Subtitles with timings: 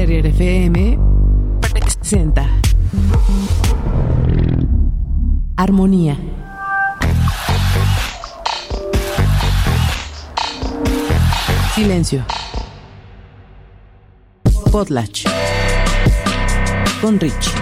[0.00, 0.96] FM
[1.72, 2.48] presenta
[5.56, 6.16] Armonía.
[11.74, 12.24] Silencio.
[14.70, 15.24] Potlatch.
[17.00, 17.57] Con Rich.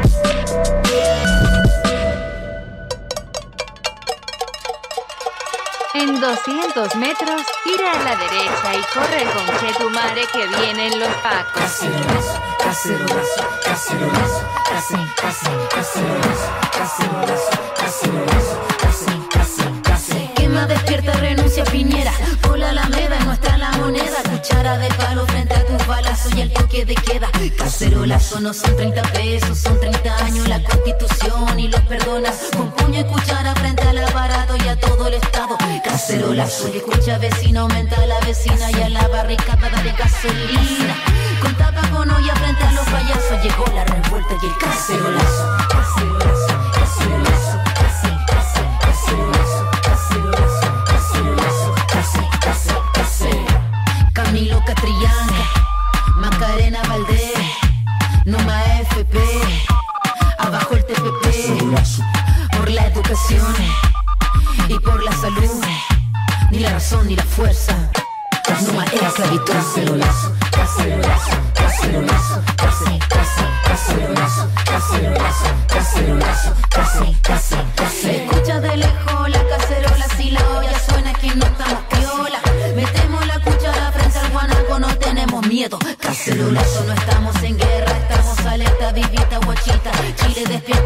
[6.26, 11.08] 200 metros, gira a la derecha y corre con que tu madre que vienen los
[11.22, 11.62] pacos.
[12.58, 13.94] Cacerolazo, casi,
[14.68, 18.75] casi, cacerolazo, cacerolazo, cacerolazo, casi, casi,
[20.66, 22.12] despierta, renuncia Piñera.
[22.42, 24.22] Por la alameda, nuestra la moneda.
[24.30, 27.28] Cuchara de palo frente a tus balazos y el toque de queda.
[27.56, 32.36] Cacerolazo no son 30 pesos, son 30 años la constitución y los perdonas.
[32.56, 35.56] Con puño y cuchara frente al aparato y a todo el estado.
[35.84, 40.94] Cacerolazo y escucha vecino, aumenta a la vecina y a la barricada de gasolina.
[41.40, 44.56] Con tapa con olla frente a los payasos llegó la revuelta y el.
[44.58, 46.55] Cacerolazo, cacerolazo,
[59.10, 59.18] FP,
[60.38, 63.54] abajo el TPP, por la educación
[64.68, 65.64] y por la salud,
[66.50, 67.74] ni la razón ni la fuerza,
[68.64, 69.52] Numa era esclavitud.
[69.52, 78.10] Cacerolazo, cacerolazo, cacerolazo, casi, casi, cacerolazo, cacerolazo, cacerolazo, casi, casi, casi.
[78.10, 82.40] Escucha de lejos la cacerola, si la olla suena que no estamos piola.
[82.74, 85.78] Metemos la cuchara frente al guanaco, no tenemos miedo.
[86.00, 86.84] Cacerolazo,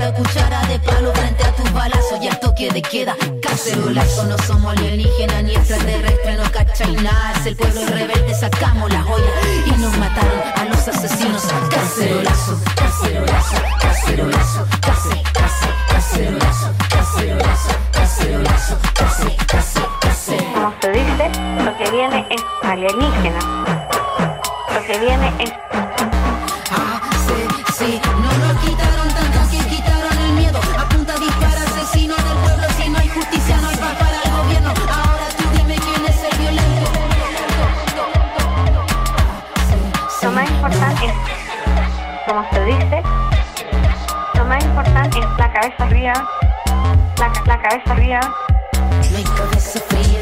[0.01, 3.15] Despierta, cuchara de palo frente a tus balazos y al toque de queda.
[3.43, 7.33] Cacerolazo, no somos alienígenas ni extraterrestres, no cachai nada.
[7.39, 9.31] Es el pueblo rebelde, sacamos la joya
[9.67, 11.43] y nos mataron a los asesinos.
[11.71, 20.37] Cacerolazo, Cacerolazo, cacerolazo, casi, casi, cacerolazo, cacerolazo, cacerolazo, casi, casi, casi.
[20.55, 21.31] como se dice,
[21.65, 23.67] lo que viene es alienígena.
[24.75, 25.51] Lo que viene es
[49.37, 50.20] cabeza fría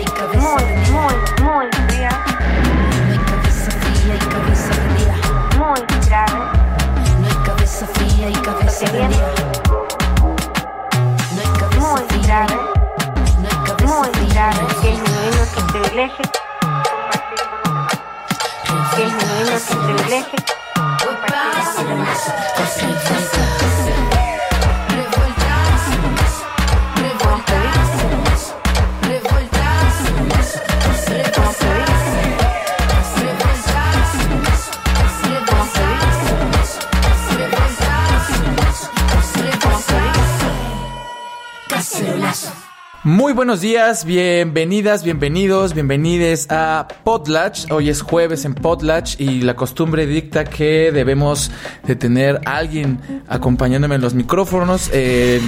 [43.09, 47.71] Muy buenos días, bienvenidas, bienvenidos, bienvenides a Potlatch.
[47.71, 51.51] Hoy es jueves en Potlatch y la costumbre dicta que debemos
[51.87, 54.91] de tener a alguien acompañándome en los micrófonos.
[54.93, 55.41] eh,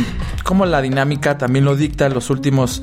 [0.42, 2.82] como la dinámica también lo dicta los últimos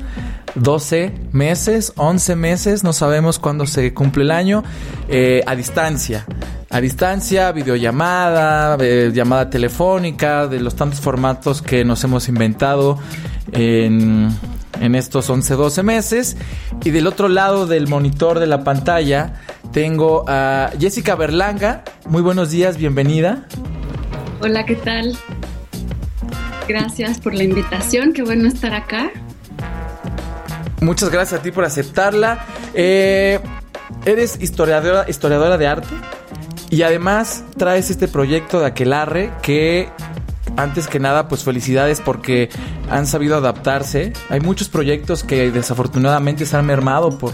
[0.54, 4.62] 12 meses, 11 meses, no sabemos cuándo se cumple el año,
[5.08, 6.24] eh, a distancia.
[6.70, 12.96] A distancia, videollamada, eh, llamada telefónica, de los tantos formatos que nos hemos inventado
[13.50, 14.30] en,
[14.80, 16.36] en estos 11, 12 meses.
[16.84, 19.32] Y del otro lado del monitor de la pantalla
[19.72, 21.84] tengo a Jessica Berlanga.
[22.04, 23.46] Muy buenos días, bienvenida.
[24.42, 25.16] Hola, ¿qué tal?
[26.68, 29.10] Gracias por la invitación, qué bueno estar acá.
[30.82, 32.44] Muchas gracias a ti por aceptarla.
[32.74, 33.40] Eh,
[34.04, 35.94] eres historiadora, historiadora de arte
[36.68, 39.88] y además traes este proyecto de Aquelarre que
[40.58, 42.50] antes que nada pues felicidades porque
[42.90, 44.12] han sabido adaptarse.
[44.28, 47.32] Hay muchos proyectos que desafortunadamente se han mermado por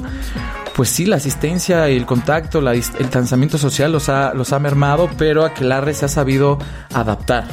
[0.75, 2.83] pues sí, la asistencia y el contacto, el
[3.13, 6.59] lanzamiento social los ha, los ha mermado, pero Aquelarre se ha sabido
[6.93, 7.45] adaptar.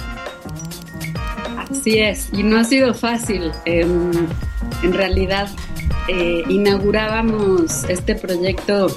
[1.69, 3.51] Así es, y no ha sido fácil.
[3.65, 4.11] em,
[4.83, 5.49] en realidad,
[6.07, 8.87] eh, inaugurábamos este proyecto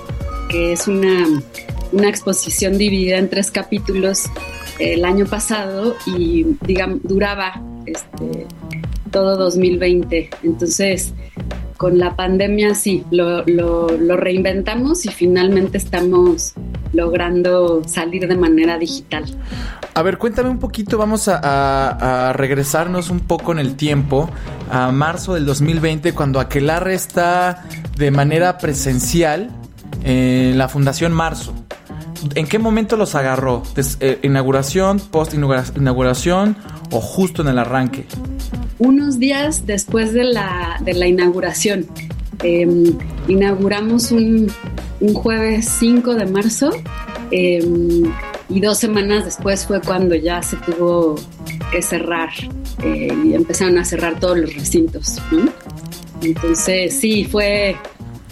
[0.48, 1.26] que es una,
[1.92, 4.24] una exposición dividida en tres capítulos
[4.78, 8.46] el año pasado y digamos, duraba este,
[9.10, 10.30] todo 2020.
[10.42, 11.12] Entonces,
[11.76, 13.44] con la pandemia sí, lo,
[14.16, 16.54] reinventamos y finalmente estamos
[16.92, 19.24] logrando salir de manera digital.
[19.94, 24.30] A ver, cuéntame un poquito, vamos a, a- regresarnos un poco en el tiempo,
[24.70, 27.64] a marzo del 2020, cuando Aquelarre está
[27.96, 29.50] de manera presencial
[30.04, 31.52] en la Fundación Marzo.
[32.34, 33.62] ¿En qué momento los agarró?
[34.00, 36.56] Eh, ¿Inauguración, post-inauguración
[36.90, 38.06] o justo en el arranque?
[38.78, 41.86] Unos días después de la, de la inauguración.
[42.42, 42.66] Eh,
[43.28, 44.50] inauguramos un,
[45.00, 46.70] un jueves 5 de marzo
[47.30, 47.64] eh,
[48.48, 51.16] y dos semanas después fue cuando ya se tuvo
[51.70, 52.30] que cerrar
[52.82, 55.18] eh, y empezaron a cerrar todos los recintos.
[56.22, 57.76] Entonces sí, fue,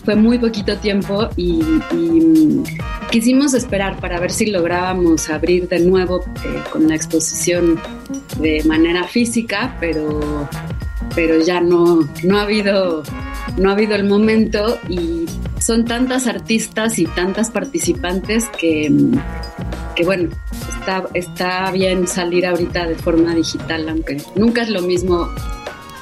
[0.05, 2.65] fue muy poquito tiempo y, mm,
[3.11, 7.79] quisimos esperar para ver si lográbamos abrir de nuevo eh, con la exposición
[8.39, 10.49] de manera física, pero,
[11.15, 13.03] pero ya no, no, ha habido,
[13.59, 15.27] no ha habido el momento y
[15.61, 19.13] son tantas artistas y tantas participantes que, mm,
[19.95, 20.31] que bueno,
[20.79, 25.29] está, está bien salir ahorita de forma digital, aunque nunca es lo mismo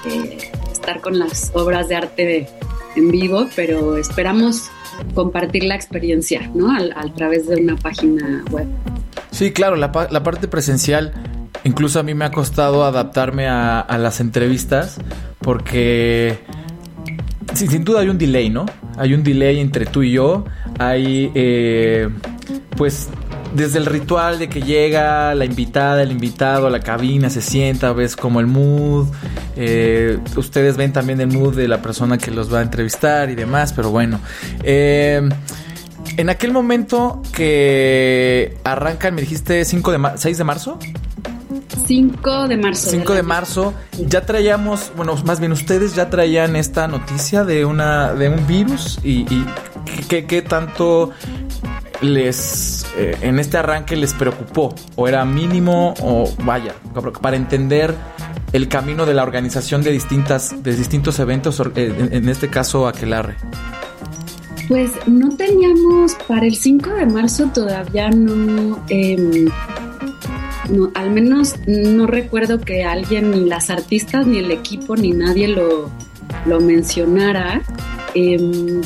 [0.06, 0.38] eh,
[0.72, 2.48] estar con las obras de arte
[2.96, 4.70] en vivo, pero esperamos
[5.14, 6.70] compartir la experiencia, ¿no?
[6.72, 8.66] A través de una página web.
[9.30, 11.12] Sí, claro, la, la parte presencial,
[11.64, 14.98] incluso a mí me ha costado adaptarme a, las entrevistas
[15.40, 16.38] porque
[17.54, 18.66] sí, sin duda hay un delay, ¿no?
[18.96, 20.44] Hay un delay entre tú y yo.
[20.78, 22.08] Hay, eh,
[22.76, 23.08] pues,
[23.54, 27.92] desde el ritual de que llega la invitada, el invitado a la cabina, se sienta,
[27.92, 29.08] ves como el mood.
[29.56, 33.34] eh, ustedes ven también el mood de la persona que los va a entrevistar y
[33.34, 34.20] demás, pero bueno.
[34.62, 35.28] Eh,
[36.16, 40.78] en aquel momento que arrancan, me dijiste 5 de ma- 6 de marzo.
[41.86, 42.90] 5 de marzo.
[42.90, 43.74] 5 del de marzo,
[44.06, 48.98] ya traíamos, bueno, más bien ustedes ya traían esta noticia de una de un virus
[49.02, 49.44] y, y
[50.08, 51.10] qué, qué tanto
[52.02, 56.74] les eh, en este arranque les preocupó o era mínimo o vaya
[57.20, 57.94] para entender
[58.52, 63.36] el camino de la organización de distintas de distintos eventos eh, en, este caso Aquelarre.
[64.68, 69.48] Pues no teníamos, para el 5 de marzo todavía no, em,
[70.70, 75.48] no, al menos no recuerdo que alguien, ni las artistas, ni el equipo, ni nadie
[75.48, 75.90] lo,
[76.46, 77.62] lo mencionara.
[78.14, 78.80] Em,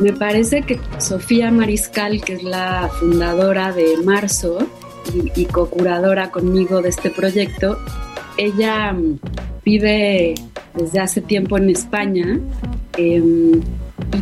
[0.00, 4.58] me parece que Sofía Mariscal, que es la fundadora de Marzo
[5.34, 7.78] y, co-curadora conmigo de este proyecto,
[8.36, 9.18] ella mm,
[9.64, 10.34] vive
[10.74, 12.40] desde hace tiempo en España.
[12.96, 13.60] em,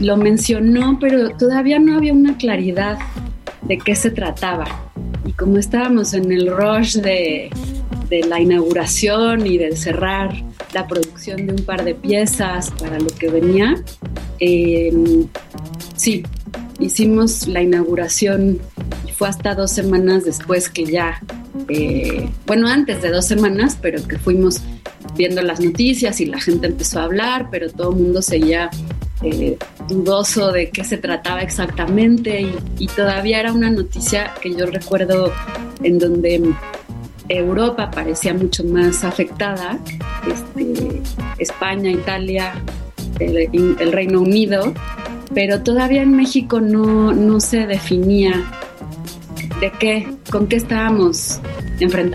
[0.01, 2.99] y lo mencionó, pero todavía no había una claridad
[3.63, 4.65] de qué se trataba.
[5.25, 7.51] Y como estábamos en el rush de,
[8.09, 10.35] de la inauguración y de cerrar
[10.73, 13.83] la producción de un par de piezas para lo que venía,
[14.39, 14.93] eh,
[15.97, 16.23] sí,
[16.79, 18.61] hicimos la inauguración
[19.07, 21.21] y fue hasta dos semanas después que ya,
[21.69, 24.61] eh, bueno, antes de dos semanas, pero que fuimos
[25.17, 28.71] viendo las noticias y la gente empezó a hablar, pero todo el mundo seguía
[29.23, 29.57] eh,
[29.89, 32.47] dudoso de qué se trataba exactamente
[32.79, 35.33] y todavía era una noticia que yo recuerdo
[35.83, 36.55] en donde
[37.29, 39.79] Europa parecía mucho más afectada,
[40.31, 41.03] este,
[41.39, 42.55] España, Italia,
[43.19, 44.73] el, Reino Unido,
[45.35, 48.45] pero todavía en México no, no se definía
[49.61, 51.41] de qué, con qué estábamos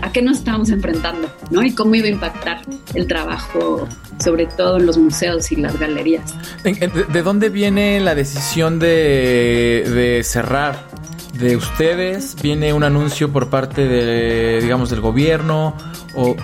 [0.02, 1.62] a qué nos estábamos enfrentando, ¿no?
[1.62, 2.62] Y cómo iba a impactar
[2.94, 3.86] el trabajo,
[4.18, 6.34] sobre todo en los museos y las galerías.
[6.64, 10.88] ¿En- en- ¿De, de dónde viene la decisión de, de cerrar?
[11.32, 12.36] ¿De ustedes?
[12.42, 15.74] ¿Viene un anuncio por parte de, digamos, del gobierno?
[16.14, 16.36] ¿O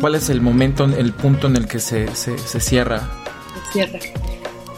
[0.00, 3.08] cuál es el momento, el punto en el que se, se- se cierra?
[3.72, 4.00] Cierra.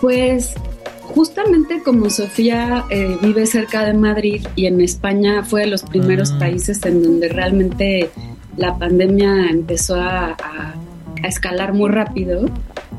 [0.00, 0.52] Pues
[1.00, 6.32] justamente como Sofía eh, vive cerca de Madrid y en España fue de los primeros
[6.32, 6.38] Ah.
[6.40, 8.10] países en donde realmente
[8.58, 10.74] la pandemia empezó a, a-
[11.22, 12.44] a escalar muy rápido,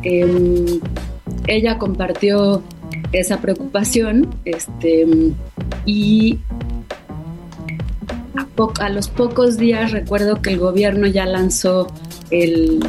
[0.02, 0.80] em,
[1.46, 2.64] ella compartió
[3.12, 5.06] esa preocupación este,
[5.86, 6.40] y
[8.36, 11.88] a, a los pocos días recuerdo que el gobierno ya lanzó
[12.30, 12.80] el,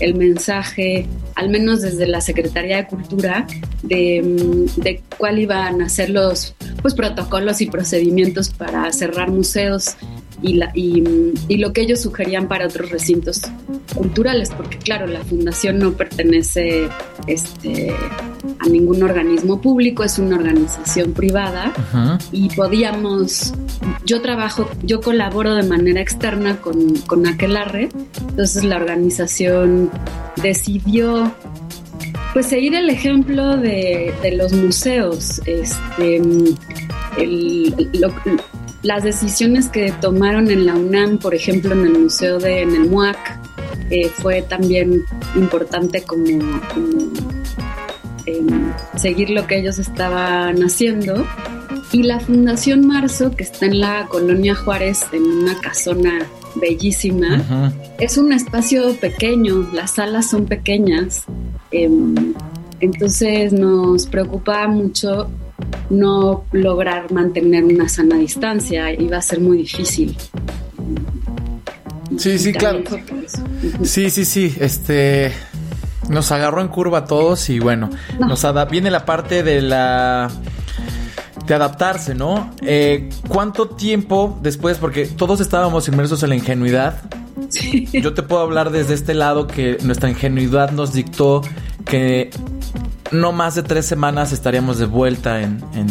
[0.00, 3.46] el mensaje, al menos desde la Secretaría de Cultura,
[3.82, 9.96] de, de cuál iban a ser los pues, protocolos y procedimientos para cerrar museos
[10.42, 11.02] y, la, y,
[11.48, 13.42] y lo que ellos sugerían para otros recintos
[13.94, 16.88] culturales, porque claro, la fundación no pertenece
[17.26, 17.92] este,
[18.58, 22.18] a ningún organismo público, es una organización privada Ajá.
[22.32, 23.52] y podíamos,
[24.06, 27.88] yo trabajo, yo colaboro de manera externa con, con Aquelarre,
[28.28, 29.90] entonces la organización
[30.42, 31.32] decidió
[32.32, 35.40] pues seguir el ejemplo de, de los museos.
[35.46, 36.16] Este,
[37.18, 38.14] el- lo-
[38.82, 42.88] las decisiones que tomaron en la UNAM, por ejemplo, en el museo de en el
[42.88, 43.18] MUAC,
[43.90, 45.04] eh, fue también
[45.36, 46.24] importante como,
[46.72, 47.12] como,
[48.26, 51.26] em, seguir lo que ellos estaban haciendo.
[51.92, 58.16] Y la Fundación Marzo, que está en la colonia Juárez, en una casona bellísima, es
[58.16, 61.24] un espacio pequeño, las salas son pequeñas,
[61.70, 62.34] em,
[62.80, 65.28] entonces nos preocupaba mucho
[65.90, 70.16] no lograr mantener una sana distancia, iba a ser muy difícil.
[72.16, 72.80] Sí, sí, claro.
[73.82, 74.54] Sí, sí, sí.
[74.60, 75.32] Este
[76.08, 77.88] nos agarró en curva a todos y bueno,
[78.18, 78.26] No.
[78.26, 80.30] nos viene la parte de la
[81.46, 82.50] de adaptarse, ¿no?
[82.62, 84.78] Eh, ¿Cuánto tiempo después?
[84.78, 87.00] Porque todos estábamos inmersos en la ingenuidad.
[87.92, 91.42] Yo te puedo hablar desde este lado que nuestra ingenuidad nos dictó
[91.84, 92.30] que
[93.12, 95.88] no más de tres semanas estaríamos de vuelta en, en-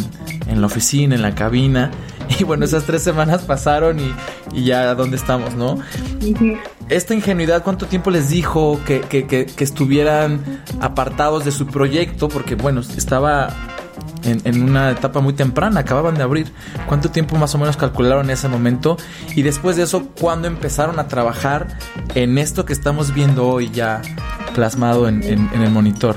[0.47, 1.91] en la oficina, en la cabina.
[2.39, 4.13] Y bueno, esas tres semanas pasaron y,
[4.53, 5.79] y ya dónde estamos, ¿no?
[6.87, 10.39] Esta ingenuidad, ¿cuánto tiempo les dijo que, que- que- que estuvieran
[10.79, 12.29] apartados de su proyecto?
[12.29, 13.49] Porque, bueno, estaba
[14.23, 16.51] en, en una etapa muy temprana, acababan de abrir.
[16.87, 18.97] ¿Cuánto tiempo más o menos calcularon en ese momento?
[19.35, 21.79] Y después de eso, ¿cuándo empezaron a trabajar
[22.13, 24.03] en esto que estamos viendo hoy ya
[24.53, 26.15] plasmado en, en- en el monitor?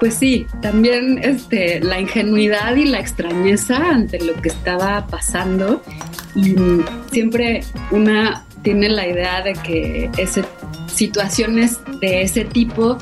[0.00, 5.82] Pues sí, también este, la ingenuidad y la extrañeza ante lo que estaba pasando.
[6.34, 6.54] Y
[7.10, 10.44] siempre una tiene la idea de que ese,
[10.86, 12.98] situaciones de ese tipo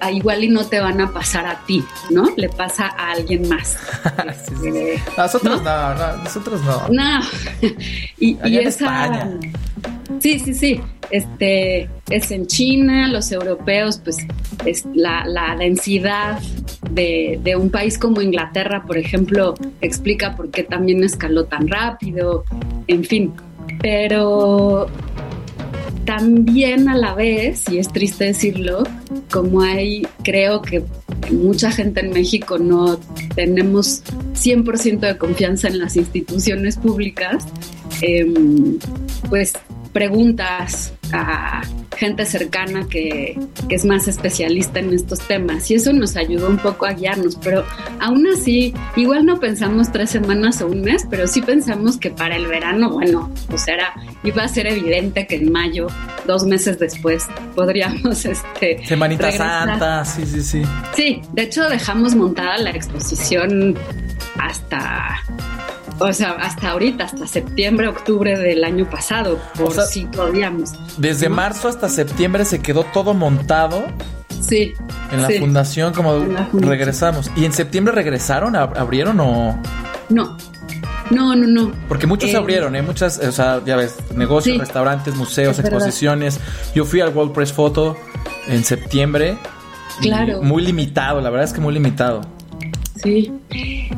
[0.00, 2.28] a igual y no te van a pasar a ti, ¿no?
[2.36, 3.76] Le pasa a alguien más.
[4.46, 4.68] Sí, sí, sí.
[4.78, 6.88] Eh, Nosotros no, no, nosotros no.
[6.88, 7.20] no.
[8.18, 9.04] y, esa.
[9.04, 9.30] España.
[10.18, 10.80] Sí, sí, sí.
[11.10, 14.18] Este es en China, los europeos, pues
[14.64, 16.40] es la, la densidad
[16.90, 22.44] de, de un país como Inglaterra, por ejemplo, explica por qué también escaló tan rápido,
[22.86, 23.32] en fin.
[23.80, 24.88] Pero
[26.04, 28.84] también a la vez, y es triste decirlo,
[29.30, 30.84] como hay, creo que
[31.30, 32.98] mucha gente en México no
[33.34, 34.02] tenemos
[34.34, 37.46] 100% de confianza en las instituciones públicas,
[38.02, 38.78] em,
[39.28, 39.52] pues
[39.92, 41.62] preguntas a
[41.96, 46.56] gente cercana que, que es más especialista en estos temas y eso nos ayudó un
[46.56, 47.64] poco a guiarnos, pero
[47.98, 52.36] aún así, igual no pensamos tres semanas o un mes, pero sí pensamos que para
[52.36, 53.92] el verano, bueno, pues era,
[54.24, 55.88] iba a ser evidente que en mayo,
[56.26, 59.68] dos meses después, podríamos este, Semanita regresar.
[59.68, 60.62] Santa, sí, sí, sí.
[60.94, 63.76] Sí, de hecho dejamos montada la exposición
[64.38, 65.22] hasta,
[66.00, 70.72] o sea, hasta ahorita, hasta septiembre, octubre del año pasado, por O sea, si podíamos.
[70.98, 71.36] Desde ¿no?
[71.36, 73.84] marzo hasta septiembre se quedó todo montado
[74.40, 74.72] Sí.
[75.12, 75.38] en la sí.
[75.38, 76.62] fundación, como la fundación.
[76.62, 77.30] regresamos.
[77.36, 78.54] ¿Y en septiembre regresaron?
[78.54, 79.60] ¿Ab- ¿Abrieron o...?
[80.08, 80.36] No,
[81.10, 81.72] no, no, no.
[81.88, 82.82] Porque muchos Eh, abrieron, ¿eh?
[82.82, 84.58] Muchas, o sea, ya ves, negocios, Sí.
[84.60, 85.72] restaurantes, museos, verdad.
[85.74, 86.40] exposiciones.
[86.74, 87.96] Yo fui al World Press Photo
[88.48, 89.36] en septiembre.
[90.00, 90.42] Claro.
[90.42, 92.22] Muy limitado, la verdad es que muy limitado.
[93.02, 93.32] Sí.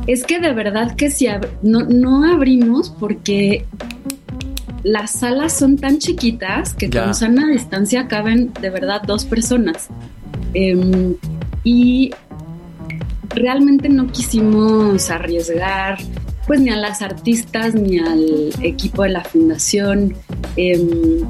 [0.06, 1.26] Es que de verdad que si
[1.62, 3.64] no, no abrimos porque
[4.82, 7.04] las salas son tan chiquitas que Ya.
[7.04, 9.88] con sana distancia caben de verdad dos personas.
[10.54, 11.14] Em,
[11.64, 12.10] y
[13.30, 15.98] realmente no quisimos arriesgar
[16.46, 20.14] pues ni a las artistas ni al equipo de la fundación.
[20.56, 21.20] Em,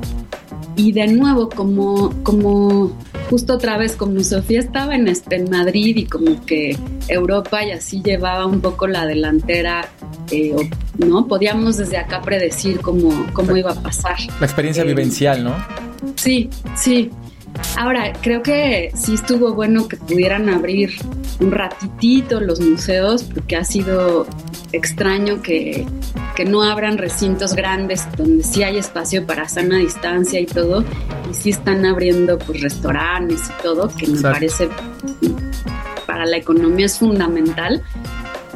[0.74, 2.96] y de nuevo, como, como
[3.32, 6.76] justo otra vez, como Sofía estaba en, este- en Madrid y como que
[7.08, 9.88] Europa y así llevaba un poco la delantera,
[10.30, 10.54] eh,
[10.98, 11.26] ¿no?
[11.26, 14.18] Podíamos desde acá predecir cómo, cómo iba a pasar.
[14.38, 15.54] La experiencia Eh, vivencial, ¿no?
[16.16, 17.10] Sí, sí.
[17.76, 20.92] Ahora, creo que sí estuvo bueno que pudieran abrir
[21.40, 24.26] un ratitito los museos, porque ha sido
[24.72, 25.86] extraño que,
[26.36, 30.84] que no abran recintos grandes donde sí hay espacio para sana distancia y todo,
[31.30, 34.32] y sí están abriendo pues restaurantes y todo, que me Exacto.
[34.32, 34.68] parece
[36.06, 37.82] para la economía es fundamental,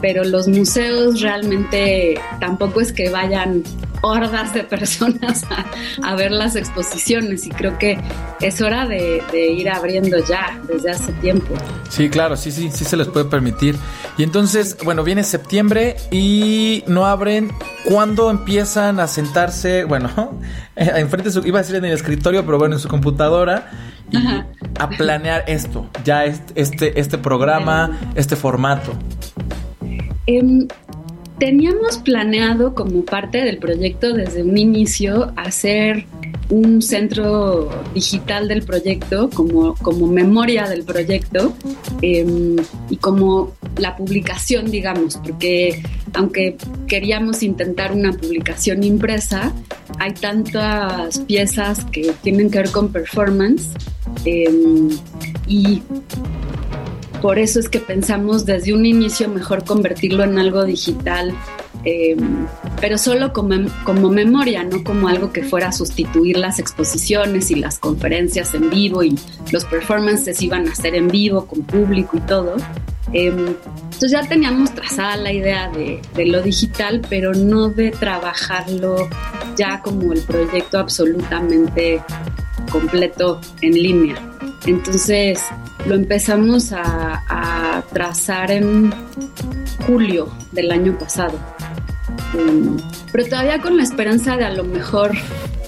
[0.00, 3.62] pero los museos realmente tampoco es que vayan
[4.02, 5.64] hordas de personas a,
[6.10, 7.98] a ver las exposiciones y creo que
[8.40, 11.54] es hora de, de ir abriendo ya desde hace tiempo.
[11.88, 13.76] Sí, claro, sí, sí, sí se les puede permitir.
[14.18, 17.52] Y entonces, bueno, viene septiembre y no abren.
[17.84, 19.84] ¿Cuándo empiezan a sentarse?
[19.84, 20.38] Bueno,
[20.76, 23.70] enfrente de su, iba a decir en el escritorio, pero bueno, en su computadora
[24.10, 24.46] y Ajá.
[24.78, 28.92] a planear esto, ya este, este, este programa, este formato.
[30.26, 30.66] Em,
[31.38, 36.06] teníamos planeado como parte del proyecto desde un inicio hacer
[36.48, 41.54] un centro digital del proyecto como, como memoria del proyecto
[42.02, 42.56] em,
[42.88, 45.82] y como la publicación, digamos, porque
[46.14, 49.52] aunque queríamos intentar una publicación impresa,
[49.98, 53.70] hay tantas piezas que tienen que ver con performance
[54.24, 54.48] eh,
[55.46, 55.82] y
[57.26, 61.34] por eso es que pensamos desde un inicio mejor convertirlo en algo digital,
[61.82, 62.16] eh,
[62.80, 67.56] pero solo como, como, memoria, no como algo que fuera a sustituir las exposiciones y
[67.56, 69.18] las conferencias en vivo y
[69.50, 72.58] los performances iban a ser en vivo con público y todo.
[73.12, 79.08] Eh, entonces ya teníamos trazada la idea de, de, lo digital, pero no de trabajarlo
[79.56, 82.00] ya como el proyecto absolutamente
[82.70, 84.14] completo en línea.
[84.64, 85.42] Entonces
[85.86, 88.92] lo empezamos a, a trazar en
[89.86, 91.38] julio del año pasado.
[92.34, 92.76] Um,
[93.12, 95.12] pero todavía con la esperanza de a lo mejor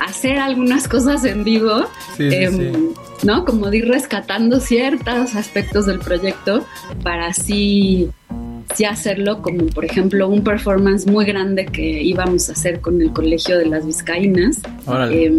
[0.01, 1.85] hacer algunas cosas en vivo,
[2.17, 2.89] Sí, em, sí.
[3.23, 3.45] ¿no?
[3.45, 6.65] Como de ir rescatando ciertos aspectos del proyecto
[7.03, 8.11] para así
[8.75, 13.13] sí hacerlo, como por ejemplo un performance muy grande que íbamos a hacer con el
[13.13, 14.59] Colegio de las Vizcaínas.
[14.87, 15.31] Órale.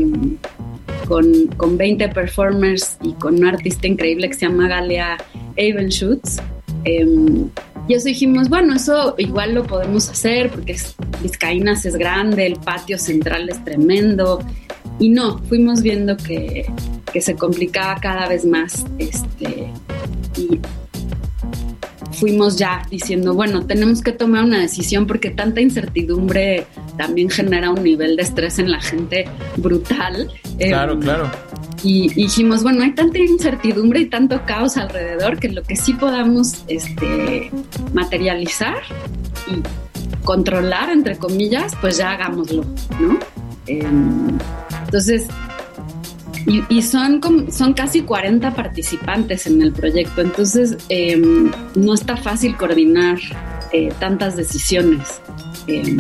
[1.09, 5.17] Con, con 20 performers y con una artista increíble que se llama Galea
[5.55, 6.37] Evenschutz.
[6.85, 7.49] Em,
[7.87, 10.77] y eso dijimos, bueno, eso igual lo podemos hacer porque
[11.23, 14.39] Vizcaínas es grande, el patio central es tremendo.
[14.99, 16.71] Y no, fuimos viendo que,
[17.11, 18.85] que se complicaba cada vez más.
[18.99, 19.71] Este,
[20.37, 20.59] y
[22.19, 26.65] fuimos ya diciendo, bueno, tenemos que tomar una decisión porque tanta incertidumbre
[26.97, 29.25] también genera un nivel de estrés en la gente
[29.57, 30.29] brutal.
[30.57, 31.31] Claro, Em, claro.
[31.83, 35.93] y, y dijimos, bueno, hay tanta incertidumbre y tanto caos alrededor que lo que sí
[35.93, 37.51] podamos este,
[37.93, 38.77] materializar
[39.47, 39.61] y
[40.25, 42.65] controlar, entre comillas, pues ya hagámoslo,
[42.99, 43.17] ¿no?
[43.67, 44.38] Em,
[44.85, 45.27] entonces,
[46.46, 52.17] y, y son, como- son casi 40 participantes en el proyecto, entonces em, no está
[52.17, 53.17] fácil coordinar
[53.72, 55.22] eh, tantas decisiones.
[55.67, 55.98] Em,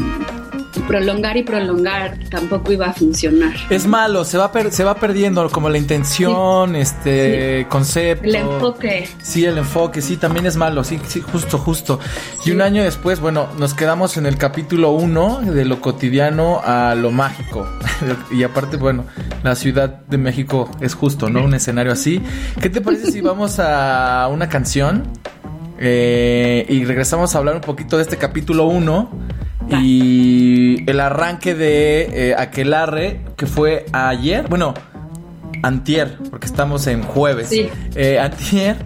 [0.89, 3.53] prolongar y prolongar tampoco iba a funcionar.
[3.69, 8.25] Es malo, se va, per- se va perdiendo como la intención, este concepto.
[8.27, 9.07] El enfoque.
[9.21, 11.99] Sí, el enfoque, sí, también es malo, sí, sí, justo, justo.
[12.43, 16.95] Y un año después, bueno, nos quedamos en el capítulo 1 de lo cotidiano a
[16.95, 17.67] lo mágico.
[18.31, 19.05] y aparte, bueno,
[19.43, 21.43] la Ciudad de México es justo, ¿no?
[21.43, 22.21] Un escenario así.
[22.61, 25.03] ¿Qué te parece si vamos a una canción?
[25.77, 29.11] Eh, y regresamos a hablar un poquito de este capítulo 1
[29.81, 34.73] y el arranque de eh, Aquelarre, que fue ayer, bueno,
[35.63, 37.49] antier, porque estamos en jueves.
[37.49, 37.67] Sí.
[37.95, 38.77] Eh, antier,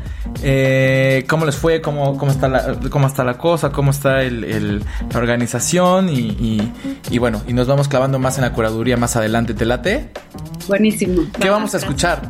[0.42, 1.82] eh, ¿cómo les fue?
[1.82, 3.72] ¿Cómo, cómo, está, la, ¿Cómo está la cosa?
[3.72, 6.10] ¿Cómo está el, el- la organización?
[6.10, 6.74] Y, y-
[7.12, 9.54] y bueno, y nos vamos clavando más en la curaduría más adelante.
[9.54, 10.10] ¿Te late?
[10.68, 11.24] Buenísimo.
[11.40, 12.22] ¿Qué vamos a escuchar?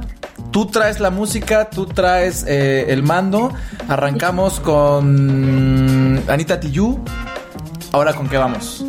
[0.52, 3.52] Tú traes la música, tú traes eh, el mando.
[3.88, 7.00] Arrancamos con Anita Tijoux.
[7.94, 8.86] Ahora, ¿con qué vamos?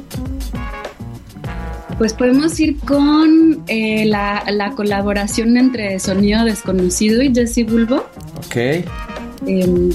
[1.98, 8.04] Pues podemos ir con eh, la, la colaboración entre Sonido Desconocido y Jesse Bulbo,
[8.38, 8.56] Ok.
[9.46, 9.90] em,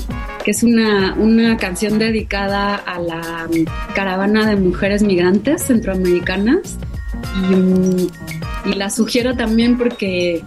[0.46, 6.78] que es una, una canción dedicada a la mm, caravana de mujeres migrantes centroamericanas.
[7.50, 8.08] Y, mm,
[8.66, 10.42] y la sugiero también porque,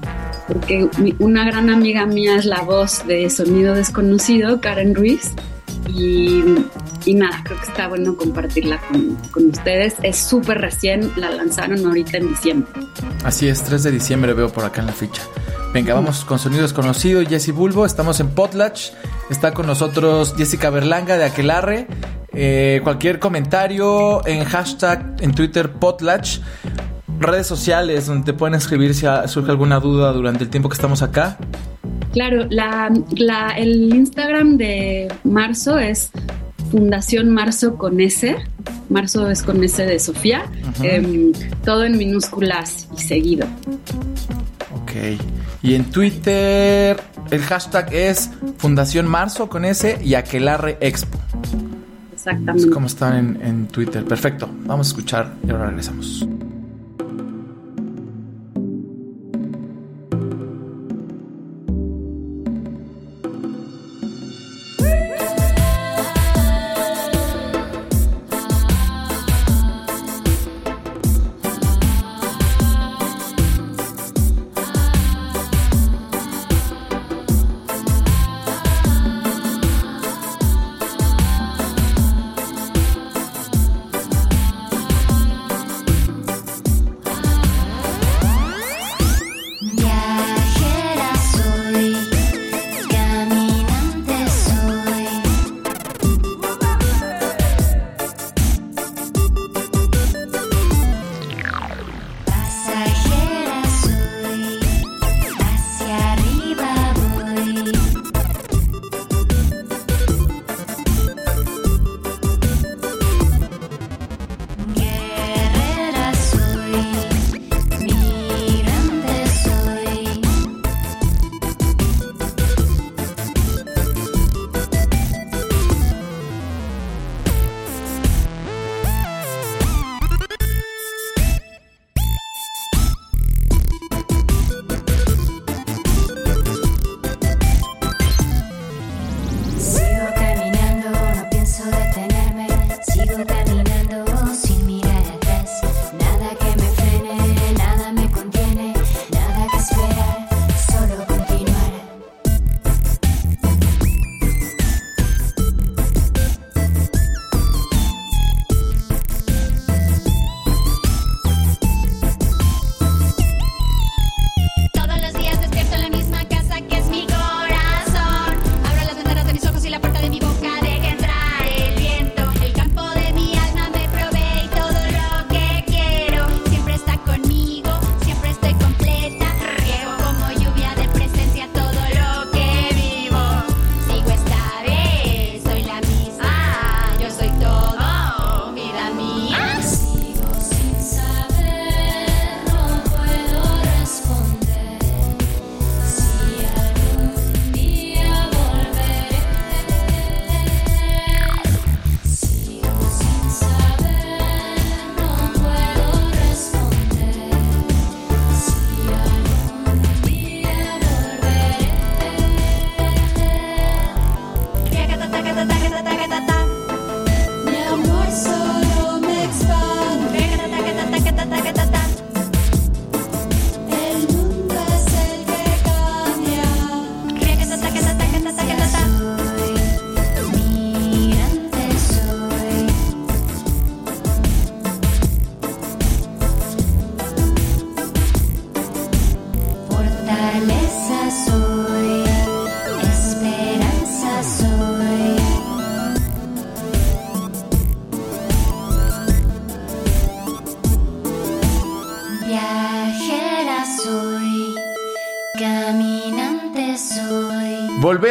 [0.48, 5.32] porque una gran amiga mía es la voz de Sonido Desconocido, Karen Ruiz.
[5.94, 6.42] Y,
[7.04, 9.94] y nada, creo que está bueno compartirla con, con ustedes.
[10.02, 12.68] Es súper recién, la lanzaron ahorita en diciembre.
[13.24, 15.22] Así es, 3 de diciembre veo por acá en la ficha.
[15.72, 17.86] Venga, vamos con Sonido Desconocido Jesse Bulbo.
[17.86, 18.90] Estamos en Potlatch.
[19.30, 21.86] Está con nosotros Jessica Berlanga de Aquelarre.
[22.34, 26.40] Eh, cualquier comentario en hashtag en Twitter Potlatch.
[27.18, 31.00] Redes sociales donde te pueden escribir si surge alguna duda durante el tiempo que estamos
[31.02, 31.38] acá.
[32.12, 36.10] Claro, la, la- el Instagram de Marzo es
[36.72, 38.34] Fundación Marzo con S.
[38.88, 40.50] Marzo es con S de Sofía.
[40.82, 41.32] Em,
[41.66, 43.46] todo en minúsculas y seguido.
[44.74, 45.20] Ok.
[45.62, 46.98] Y en Twitter
[47.30, 51.18] el hashtag es Fundación Marzo con S y Aquelarre Expo.
[52.14, 52.70] Es Exactamente.
[52.70, 54.02] como están en, en Twitter.
[54.06, 54.48] Perfecto.
[54.64, 56.26] Vamos a escuchar y ahora regresamos.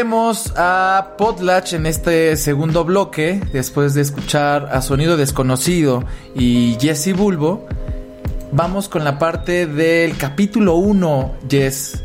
[0.02, 7.16] Volvemos a Potlatch en este segundo bloque, después de escuchar a Sonido Desconocido y Jesse
[7.16, 7.68] Bulbo.
[8.52, 12.04] Vamos con la parte del capítulo 1, Jess.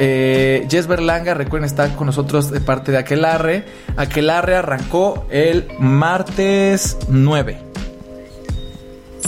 [0.00, 3.64] Eh, Jess Berlanga, recuerden, está con nosotros de parte de Aquelarre.
[3.96, 7.58] Aquelarre arrancó el martes 9.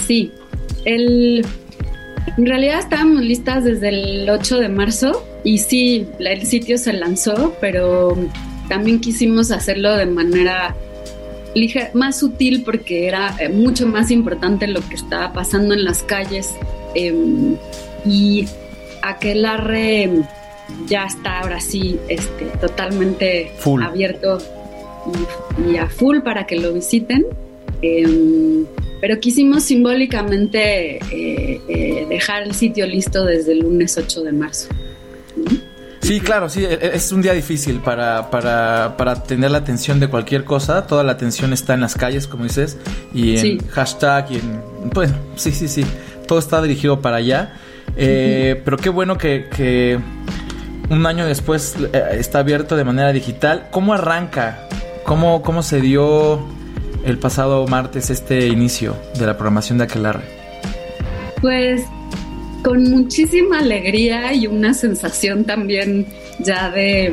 [0.05, 0.33] Sí,
[0.85, 1.47] el,
[2.37, 7.54] en realidad estábamos listas desde el 8 de marzo y sí, el sitio se lanzó,
[7.61, 8.16] pero
[8.68, 10.74] también quisimos hacerlo de manera
[11.92, 16.50] más sutil porque era eh, mucho más importante lo que estaba pasando en las calles
[16.94, 17.56] em,
[18.06, 18.46] y
[19.02, 20.11] Aquelarre
[20.87, 23.82] ya está ahora sí este, totalmente Full.
[23.82, 24.38] abierto
[25.68, 27.26] y, y a full para que lo visiten.
[27.82, 28.64] Em,
[29.03, 34.69] pero quisimos simbólicamente eh, eh, dejar el sitio listo desde el lunes 8 de marzo.
[36.01, 39.99] Sí, claro, sí, e- e- es un día difícil para, para, para tener la atención
[39.99, 40.87] de cualquier cosa.
[40.87, 42.79] Toda la atención está en las calles, como dices,
[43.12, 43.59] y en Sí.
[43.71, 44.62] hashtag y en...
[44.95, 45.85] Bueno, sí, sí, sí,
[46.29, 47.55] todo está dirigido para allá.
[47.97, 49.99] Eh, Pero qué bueno que, que
[50.91, 53.67] un año después eh, está abierto de manera digital.
[53.73, 54.69] ¿Cómo arranca?
[55.05, 56.41] ¿Cómo, ¿Cómo se dio
[57.05, 60.23] el pasado martes este inicio de la programación de Aquelarre?
[61.41, 61.83] Pues
[62.62, 66.07] con muchísima alegría y una sensación también
[66.38, 67.12] ya de,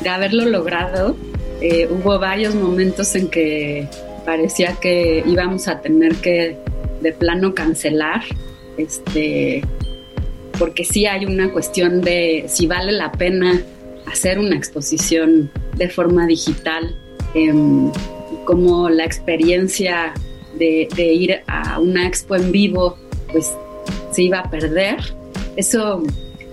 [0.00, 1.16] de haberlo logrado.
[1.60, 3.86] Eh, hubo varios momentos en que
[4.24, 6.56] parecía que íbamos a tener que
[7.02, 8.22] de plano cancelar,
[8.76, 9.62] este,
[10.58, 13.60] porque sí hay una cuestión de si vale la pena
[14.06, 16.94] hacer una exposición de forma digital,
[17.34, 17.90] em,
[18.50, 20.12] como la experiencia
[20.58, 22.96] de, de ir a una expo en vivo,
[23.30, 23.52] pues
[24.10, 24.96] se iba a perder.
[25.54, 26.02] Eso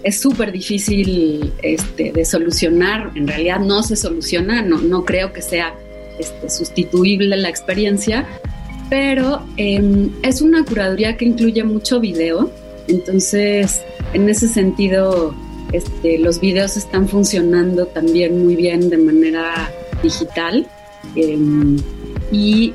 [0.03, 3.13] es súper difícil este, de solucionar.
[3.15, 5.73] En realidad no se soluciona, no, no creo que sea
[6.19, 8.27] este, sustituible la experiencia,
[8.91, 12.51] pero eh, es una curaduría que incluye mucho video.
[12.87, 13.81] Entonces,
[14.13, 15.33] en ese sentido,
[15.73, 19.71] este, los videos están funcionando también muy bien de manera
[20.03, 20.67] digital.
[21.15, 21.37] Eh,
[22.31, 22.73] y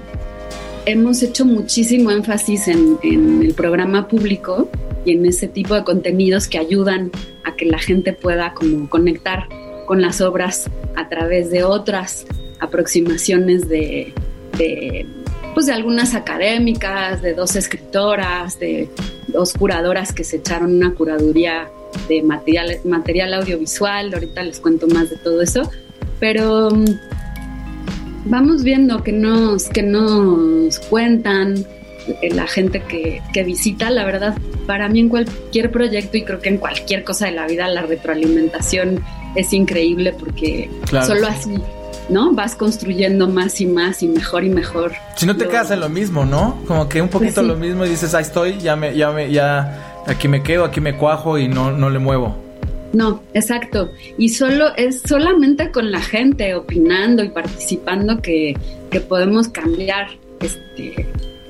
[0.86, 4.68] hemos hecho muchísimo énfasis en, en, el programa público
[5.04, 7.10] y en ese tipo de contenidos que ayudan
[7.44, 9.48] a que la gente pueda como conectar
[9.86, 12.26] con las obras a través de otras
[12.60, 14.12] aproximaciones de,
[14.56, 15.06] de,
[15.54, 18.88] pues de algunas académicas, de dos escritoras, de
[19.28, 21.68] dos curadoras que se echaron una curaduría
[22.08, 25.70] de material, material audiovisual, ahorita les cuento más de todo eso,
[26.20, 26.70] pero
[28.24, 31.64] vamos viendo que nos, que nos cuentan
[32.32, 36.48] la gente que, que, visita, la verdad, para mí en cualquier proyecto y creo que
[36.48, 39.00] en cualquier cosa de la vida la retroalimentación
[39.36, 41.06] es increíble porque claro.
[41.06, 41.54] solo así
[42.08, 42.32] ¿no?
[42.32, 44.92] Vas construyendo más y más y mejor y mejor.
[45.16, 46.58] Si no te Lo- quedas en lo mismo, ¿no?
[46.66, 47.52] Como que un poquito Pues sí.
[47.52, 50.80] lo mismo y dices, ahí estoy, ya me, ya me, ya aquí me quedo, aquí
[50.80, 52.36] me cuajo y no, no le muevo.
[52.92, 53.90] No, exacto.
[54.18, 58.56] Y solo es solamente con la gente opinando y participando que,
[59.08, 60.08] podemos cambiar
[60.40, 61.06] este,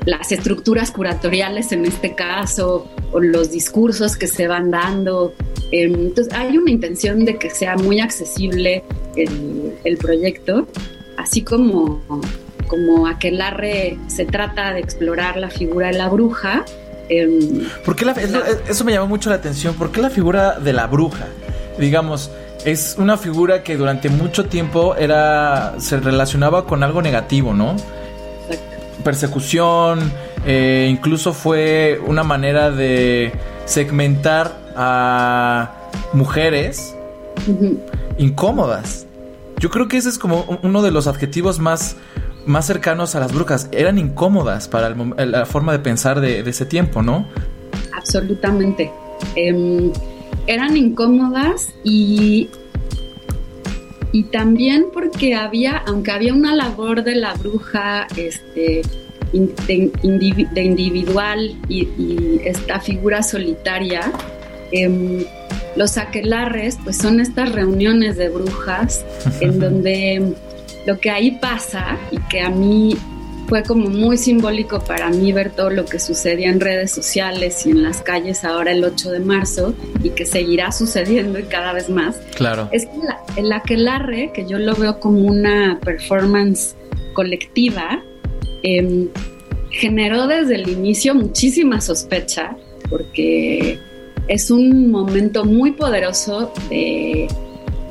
[0.06, 5.34] las estructuras curatoriales en este caso o los discursos que se van dando.
[5.72, 8.84] Em, Entonces hay una intención de que sea muy accesible
[9.16, 10.68] el, el proyecto,
[11.16, 12.00] así como,
[12.68, 16.64] como Aquelarre se trata de explorar la figura de la bruja.
[17.08, 19.74] Em, ¿Por qué la- eso, eso me llamó mucho la atención.
[19.74, 21.26] ¿Por qué la figura de la bruja?
[21.78, 22.30] Digamos,
[22.64, 27.74] es una figura que durante mucho tiempo era se relacionaba con algo negativo, ¿no?
[29.04, 30.12] Persecución,
[30.46, 33.32] eh, incluso fue una manera de
[33.64, 35.72] segmentar a
[36.12, 36.94] mujeres
[38.18, 39.06] incómodas.
[39.58, 41.96] Yo creo que ese es como un- uno de los adjetivos más,
[42.46, 43.68] más cercanos a las brujas.
[43.72, 47.26] Eran incómodas para el la forma de pensar de, de ese tiempo, ¿no?
[47.96, 48.90] Absolutamente.
[49.36, 49.92] Em,
[50.46, 52.48] eran incómodas y,
[54.12, 58.82] y también porque había, aunque había una labor de la bruja este,
[59.32, 64.00] de, indivi- de individual y, y esta figura solitaria,
[64.72, 65.24] em,
[65.76, 69.04] los aquelarres pues son estas reuniones de brujas
[69.40, 70.34] en donde
[70.86, 72.96] lo que ahí pasa y que a mí
[73.48, 77.70] fue como muy simbólico para mí ver todo lo que sucedía en redes sociales y
[77.70, 81.90] en las calles ahora el 8 de marzo y que seguirá sucediendo y cada vez
[81.90, 82.16] más.
[82.34, 82.68] Claro.
[82.72, 86.74] Es que la- el aquelarre, que yo lo veo como una performance
[87.12, 88.02] colectiva,
[88.62, 89.08] em,
[89.70, 92.56] generó desde el inicio muchísima sospecha
[92.88, 93.78] porque
[94.28, 97.26] es un momento muy poderoso de,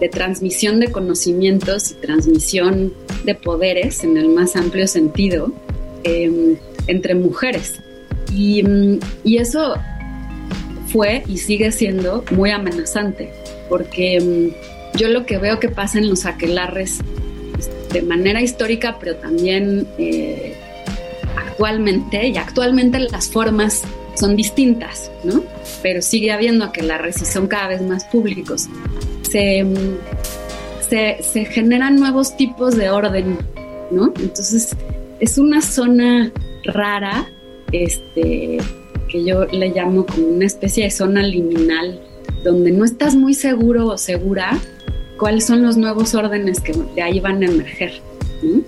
[0.01, 2.91] de transmisión de conocimientos y transmisión
[3.23, 5.53] de poderes en el más amplio sentido
[6.03, 7.79] em, entre mujeres.
[8.33, 9.75] Y, mm, y eso
[10.87, 13.31] fue y sigue siendo muy amenazante,
[13.69, 16.99] porque mm, yo lo que veo que pasa en los aquelarres
[17.53, 20.55] pues, de manera histórica, pero también eh,
[21.37, 23.83] actualmente, y actualmente las formas
[24.15, 25.43] son distintas, ¿no?
[25.83, 28.67] Pero sigue habiendo aquelarres y son cada vez más públicos.
[29.31, 29.65] Se,
[31.21, 33.37] se generan nuevos tipos de orden,
[33.91, 34.13] ¿no?
[34.19, 34.75] Entonces
[35.19, 36.31] es una zona
[36.65, 37.29] rara,
[37.71, 38.57] este,
[39.09, 42.01] que yo le llamo como una especie de zona liminal,
[42.43, 44.59] donde no estás muy seguro o segura
[45.17, 47.93] cuáles son los nuevos órdenes que de ahí van a emerger.
[48.41, 48.61] ¿no?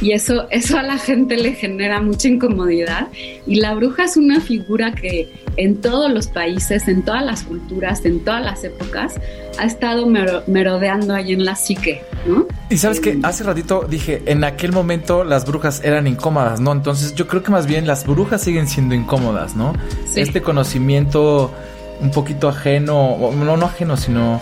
[0.00, 3.08] Y eso, eso a la gente le genera mucha incomodidad.
[3.46, 8.04] Y la bruja es una figura que en todos los países, en todas las culturas,
[8.04, 9.14] en todas las épocas,
[9.58, 12.46] ha estado mero- merodeando ahí en la psique, ¿no?
[12.70, 16.70] Y sabes que hace ratito dije, en aquel momento las brujas eran incómodas, ¿no?
[16.70, 19.72] Entonces yo creo que más bien las brujas siguen siendo incómodas, ¿no?
[20.06, 20.20] Sí.
[20.20, 21.52] Este conocimiento
[22.00, 24.40] un poquito ajeno, no, no ajeno, sino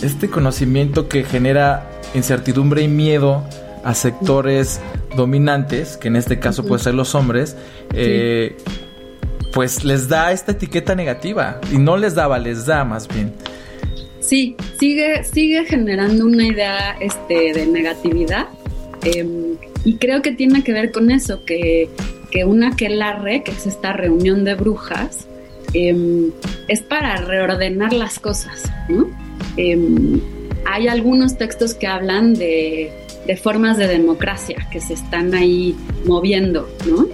[0.00, 3.42] este conocimiento que genera incertidumbre y miedo
[3.84, 4.80] a sectores
[5.16, 7.56] dominantes, que en este caso puede ser los hombres,
[7.94, 8.56] eh,
[9.52, 11.60] pues les da esta etiqueta negativa.
[11.72, 13.32] Y no les daba, les da más bien.
[14.20, 18.46] Sí, sigue, sigue generando una idea este, de negatividad
[19.02, 21.88] em, y creo que tiene que ver con eso, que,
[22.30, 25.26] que una aquelarre, que es esta reunión de brujas,
[25.72, 26.30] em,
[26.68, 29.10] es para reordenar las cosas, ¿no?
[29.56, 30.20] Em,
[30.66, 32.92] hay algunos textos que hablan de,
[33.30, 37.06] de formas de democracia que se están ahí moviendo, ¿no?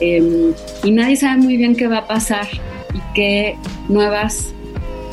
[0.00, 0.52] Em,
[0.82, 2.48] y nadie sabe muy bien qué va a pasar
[2.92, 3.54] y qué
[3.88, 4.52] nuevas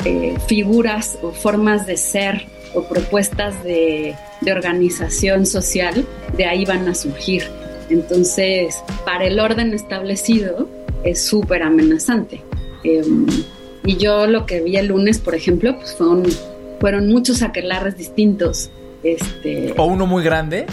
[0.04, 6.88] eh, figuras o formas de ser o propuestas de, de organización social de ahí van
[6.88, 7.44] a surgir.
[7.92, 10.68] Entonces, para el orden establecido
[11.04, 12.42] es súper amenazante.
[12.84, 13.04] Eh,
[13.86, 16.24] y yo lo que vi el lunes, por ejemplo, pues fueron,
[16.80, 18.72] fueron muchos aquelarres distintos.
[19.04, 20.66] Este, O uno muy grande,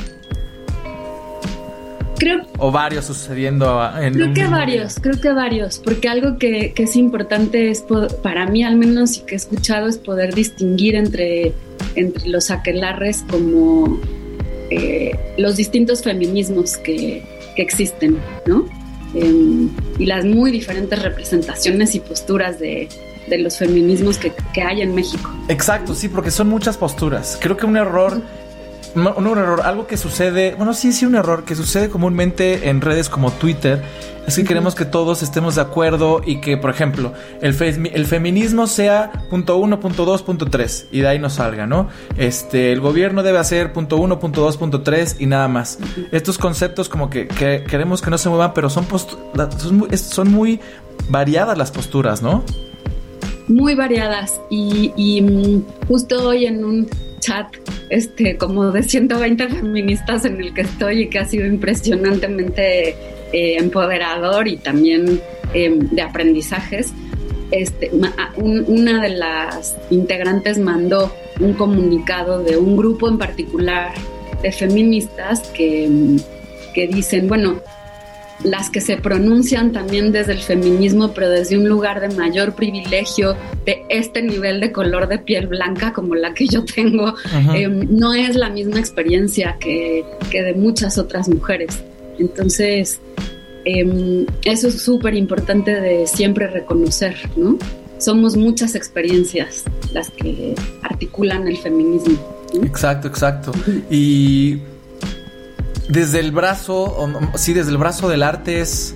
[2.18, 6.84] creo, o varios sucediendo en Creo que varios, creo que varios, porque algo que, que
[6.84, 7.84] es importante es,
[8.22, 11.52] para mí al menos y que he escuchado, es poder distinguir entre,
[11.94, 14.00] entre los aquelarres como
[14.70, 17.22] eh, los distintos feminismos que,
[17.56, 18.64] que existen, ¿no?
[19.14, 22.88] Em, y las muy diferentes representaciones y posturas de,
[23.28, 25.30] de los feminismos que, que hay en México.
[25.48, 27.38] Exacto, sí, porque son muchas posturas.
[27.40, 28.20] Creo que un error
[28.94, 32.68] no, no un error, algo que sucede, bueno, sí, sí, un error que sucede comúnmente
[32.68, 33.82] en redes como Twitter.
[34.26, 38.06] Es que queremos que todos estemos de acuerdo y que, por ejemplo, el, fe- el
[38.06, 41.88] feminismo sea punto uno, punto dos, punto tres y de ahí nos salga, ¿no?
[42.16, 45.78] Este, el gobierno debe hacer punto uno, punto dos, punto tres y nada más.
[46.10, 48.86] Estos conceptos como que, que queremos que no se muevan, pero son,
[49.58, 50.58] son, muy, son muy
[51.10, 52.44] variadas las posturas, ¿no?
[53.48, 56.88] Muy variadas y, mm, justo hoy en un
[57.20, 57.46] chat
[57.90, 62.90] este como de 120 feministas en el que estoy y que ha sido impresionantemente
[63.32, 65.20] eh, empoderador y también
[65.54, 66.92] eh, de aprendizajes
[67.50, 67.90] este,
[68.36, 73.92] una de las integrantes mandó un comunicado de un grupo en particular
[74.42, 75.88] de feministas que,
[76.74, 77.60] que dicen, bueno,
[78.42, 83.36] las que se pronuncian también desde el feminismo, pero desde un lugar de mayor privilegio,
[83.64, 87.14] de este nivel de color de piel blanca como la que yo tengo,
[87.54, 91.82] eh, no es la misma experiencia que, que de muchas otras mujeres.
[92.18, 93.00] Entonces,
[93.64, 97.58] eh, eso es súper importante de siempre reconocer, ¿no?
[97.98, 102.18] Somos muchas experiencias las que articulan el feminismo.
[102.52, 102.64] ¿no?
[102.64, 103.52] Exacto, exacto.
[103.90, 104.58] Y
[105.88, 108.94] desde el brazo, sí, desde el brazo del arte es,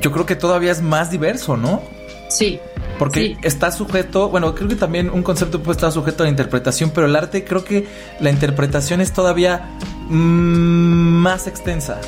[0.00, 1.82] yo creo que todavía es más diverso, ¿no?
[2.28, 2.58] Sí,
[2.98, 3.36] Porque Sí.
[3.42, 7.06] está sujeto, bueno, creo que también un concepto puede estar sujeto a la interpretación, pero
[7.06, 7.86] el arte creo que
[8.20, 9.70] la interpretación es todavía
[10.08, 12.00] mm, más extensa.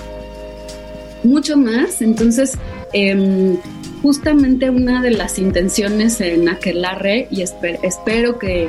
[1.24, 2.00] mucho más.
[2.02, 2.52] Entonces,
[2.92, 3.56] em,
[4.02, 8.68] justamente una de las intenciones en Aquelarre, y esper- espero que,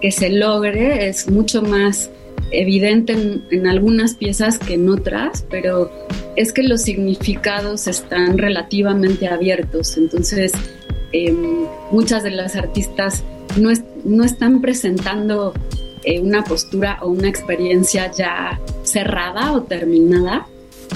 [0.00, 2.10] que se logre, es mucho más
[2.50, 3.12] evidente
[3.50, 5.90] en, algunas piezas que en otras, pero
[6.36, 9.96] es que los significados están relativamente abiertos.
[9.96, 10.52] Entonces,
[11.12, 13.22] em, muchas de las artistas
[13.56, 13.70] no,
[14.04, 15.52] no están presentando
[16.04, 20.46] eh, una postura o una experiencia ya cerrada o terminada,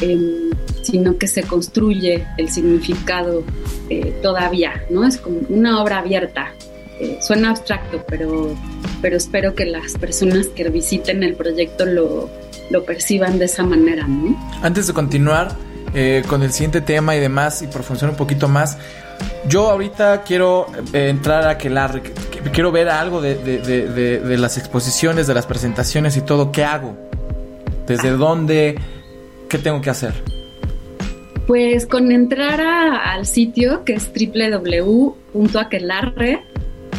[0.00, 0.50] em,
[0.82, 3.42] sino que se construye el significado
[3.90, 5.04] eh, todavía, ¿no?
[5.04, 6.52] Es como una obra abierta.
[7.02, 8.54] Eh, suena abstracto, pero,
[9.00, 12.30] pero espero que las personas que visiten el proyecto lo,
[12.70, 14.36] lo perciban de esa manera, ¿no?
[14.62, 15.56] Antes de continuar
[15.94, 18.78] eh, con el siguiente tema y demás y profundizar un poquito más,
[19.48, 21.90] yo ahorita quiero eh, entrar a que la
[22.52, 26.52] quiero ver algo de, de- de- las exposiciones, de las presentaciones y todo.
[26.52, 26.96] ¿Qué hago?
[27.88, 28.78] ¿Desde dónde?
[29.48, 30.12] ¿Qué tengo que hacer?
[31.48, 34.06] Pues con entrar a- al sitio que es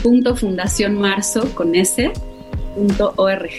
[0.04, 2.12] www.aquelarre.fundacionmarzo con s
[2.76, 3.50] punto org,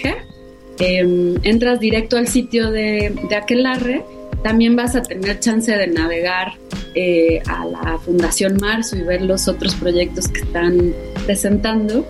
[0.79, 4.05] em, entras directo al sitio de, de Aquelarre.
[4.43, 6.53] También vas a tener chance de navegar
[6.95, 10.93] eh, a la Fundación Marzo y ver los otros proyectos que están
[11.25, 12.05] presentando.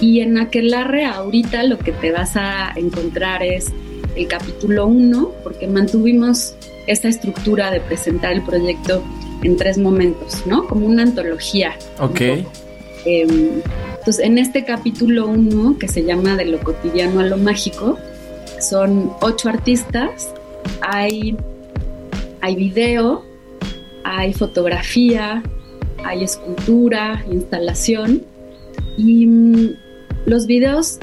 [0.00, 3.72] Y en Aquelarre ahorita lo que te vas a encontrar es
[4.14, 6.54] el capítulo 1, porque mantuvimos
[6.86, 9.02] esta estructura de presentar el proyecto
[9.42, 10.66] en tres momentos, ¿no?
[10.66, 11.74] Como una antología.
[11.98, 12.20] Ok.
[12.20, 12.22] un.
[12.22, 12.46] Eh,
[13.06, 17.96] entonces, en este capítulo 1, que se llama De lo cotidiano a lo mágico,
[18.60, 20.32] son ocho artistas,
[20.80, 21.36] hay,
[22.40, 23.24] hay video,
[24.04, 25.42] hay fotografía,
[26.04, 28.22] hay escultura, instalación,
[28.96, 29.76] y mm,
[30.26, 30.98] los videos,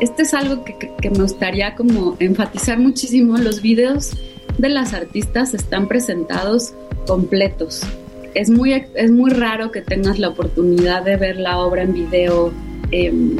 [0.00, 4.12] este es algo que me gustaría como enfatizar muchísimo, los videos
[4.58, 6.74] de las artistas están presentados
[7.06, 7.82] completos.
[8.34, 12.52] Es muy, es muy raro que tengas la oportunidad de ver la obra en video
[12.90, 13.36] em,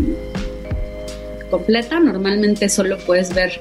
[1.51, 2.01] completa.
[2.01, 3.61] Normalmente solo puedes ver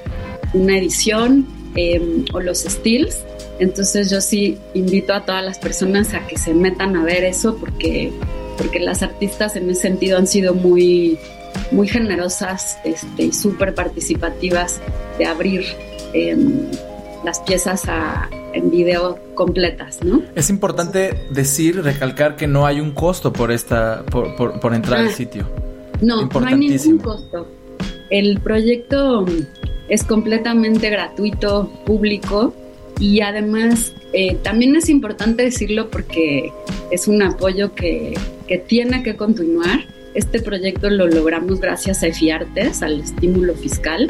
[0.54, 1.46] una edición
[1.76, 3.24] em, o los stills.
[3.60, 7.58] Entonces yo sí invito a todas las personas a que se metan a ver eso
[7.58, 8.12] porque,
[8.58, 11.18] porque las artistas en ese sentido han sido muy,
[11.72, 14.80] muy generosas este, y súper participativas
[15.18, 15.66] de abrir
[16.14, 16.68] em,
[17.28, 20.22] las piezas a- en video completas, ¿no?
[20.34, 25.02] Es importante decir, recalcar que no hay un costo por esta, por, por- por entrar
[25.02, 25.12] al Ah.
[25.12, 25.44] sitio.
[26.02, 27.46] No, no hay ningún costo.
[28.10, 29.26] El proyecto
[29.90, 32.54] es completamente gratuito, público
[32.98, 36.54] y además eh, también es importante decirlo porque
[36.92, 38.18] es un apoyo que,
[38.48, 39.82] que tiene que continuar.
[40.14, 44.10] Este proyecto lo logramos gracias a EFIARTES, al estímulo fiscal,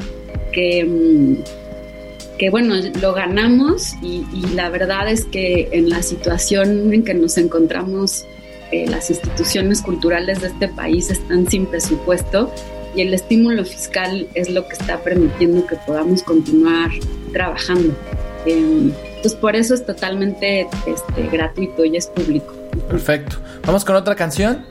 [0.53, 1.56] que, mm,
[2.37, 7.37] que bueno, lo ganamos y, la verdad es que en la situación en que nos
[7.37, 8.25] encontramos
[8.71, 12.51] eh, las instituciones culturales de este país están sin presupuesto
[12.95, 16.89] y el estímulo fiscal es lo que está permitiendo que podamos continuar
[17.31, 17.93] trabajando.
[18.45, 22.53] Entonces por eso es totalmente este, gratuito y es público.
[22.87, 23.37] Perfecto.
[23.65, 24.65] Vamos con otra canción.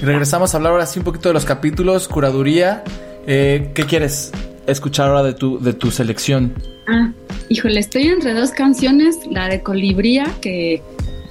[0.00, 2.82] Y regresamos a hablar ahora sí un poquito de los capítulos, curaduría.
[3.26, 4.32] Eh, ¿Qué quieres?
[4.66, 6.52] Escuchar ahora de tu, de tu selección?
[6.86, 7.10] Ah,
[7.48, 10.82] híjole, estoy entre dos canciones, la de Colibría, que,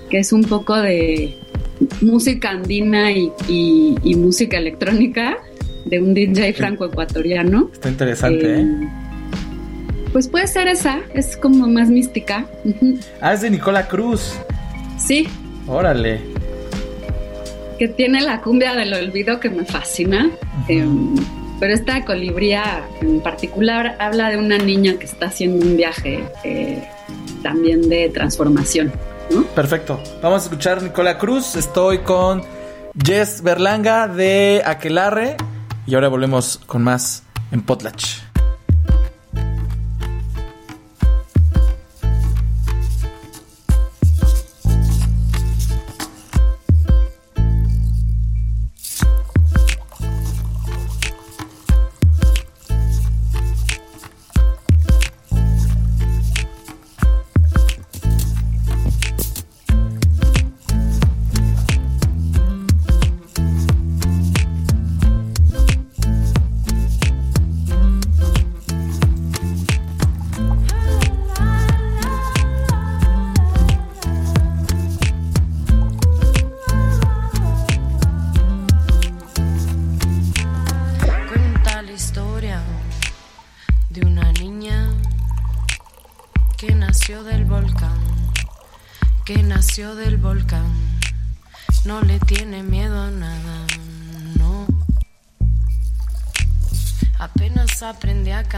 [0.09, 1.35] que es un poco de
[2.01, 5.37] música andina y, y- y música electrónica
[5.85, 7.69] de un DJ franco-ecuatoriano.
[7.73, 8.67] Está interesante, ¿eh?
[10.11, 12.45] Pues puede ser esa, es como más mística.
[13.19, 14.33] Ah, es de Nicola Cruz.
[14.97, 15.27] Sí,
[15.67, 16.21] Órale.
[17.79, 20.29] que tiene la cumbia del olvido que me fascina.
[21.63, 26.83] Pero esta colibría en particular habla de una niña que está haciendo un viaje eh,
[27.41, 28.91] también de transformación.
[29.55, 29.97] Perfecto.
[30.21, 31.55] Vamos a escuchar Nicola Cruz.
[31.55, 32.41] Estoy con
[33.01, 35.37] Jess Berlanga de Aquelarre.
[35.87, 38.32] Y ahora volvemos con más en Potlatch.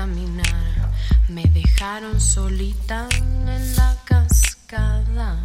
[0.07, 5.39] Me dejaron solita en la cascada.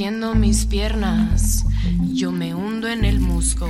[0.00, 1.66] Mis piernas,
[2.14, 3.68] yo me hundo en el musgo,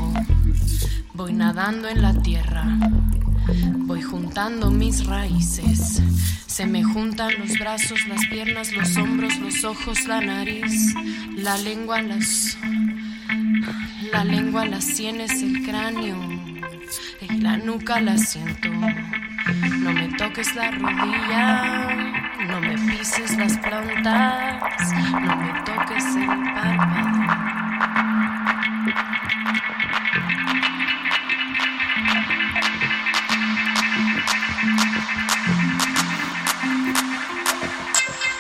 [1.13, 2.79] voy nadando en la tierra,
[3.79, 6.01] voy juntando mis raíces,
[6.47, 10.95] se me juntan los brazos, las piernas, los hombros, los ojos, la nariz,
[11.37, 12.57] la lengua, las...
[14.13, 16.17] La lengua, las sienes, el cráneo
[17.29, 18.69] y la nuca la siento.
[18.71, 22.10] No me toques la rodilla,
[22.47, 27.21] no me pises las plantas, no me toques el párpado.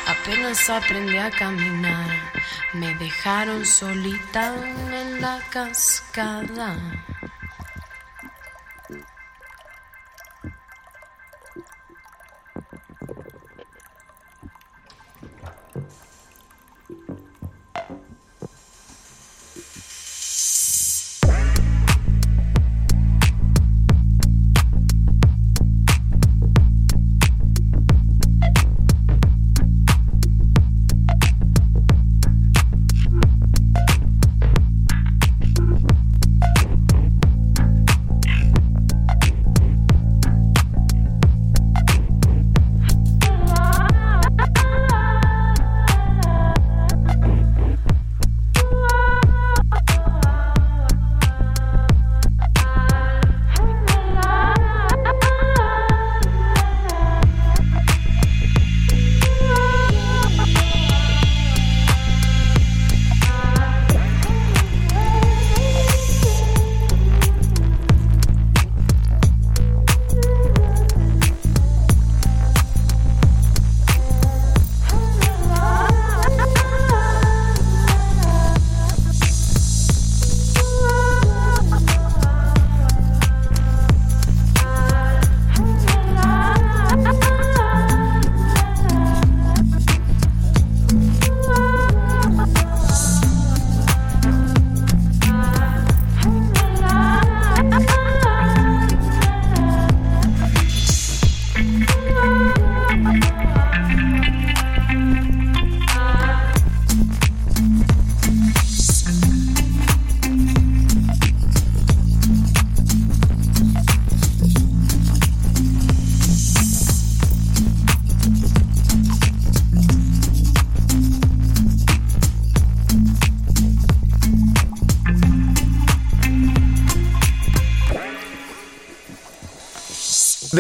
[0.06, 2.06] Apenas aprendí a caminar,
[2.72, 4.54] me dejaron solita
[4.92, 6.76] en la cascada.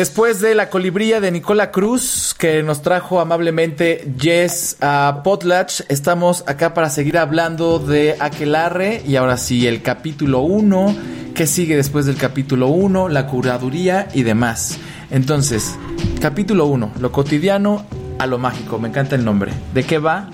[0.00, 6.42] Después de la colibría de Nicola Cruz, que nos trajo amablemente Jess a Potlatch, estamos
[6.46, 10.96] acá para seguir hablando de Aquelarre y ahora sí, el capítulo 1,
[11.34, 14.78] qué sigue después del capítulo 1, la curaduría y demás.
[15.10, 15.76] Entonces,
[16.18, 17.84] capítulo 1, lo cotidiano
[18.18, 19.52] a lo mágico, me encanta el nombre.
[19.74, 20.30] ¿De qué va?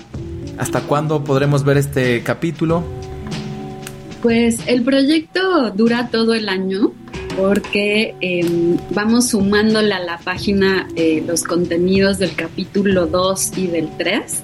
[0.57, 2.85] ¿Hasta cuándo podremos ver este capítulo?
[4.21, 6.93] Pues el proyecto dura todo el año
[7.37, 13.95] porque eh, vamos sumándole a la página eh, los contenidos del capítulo 2 y del
[13.95, 14.41] 3.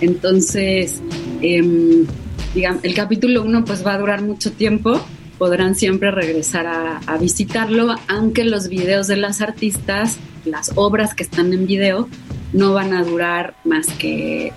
[0.00, 1.02] Entonces,
[1.42, 2.06] eh,
[2.54, 4.98] digamos, el capítulo 1 pues va a durar mucho tiempo,
[5.38, 10.16] podrán siempre regresar a, a, visitarlo, aunque los videos de las artistas,
[10.46, 12.08] las obras que están en video,
[12.54, 14.54] no van a durar más que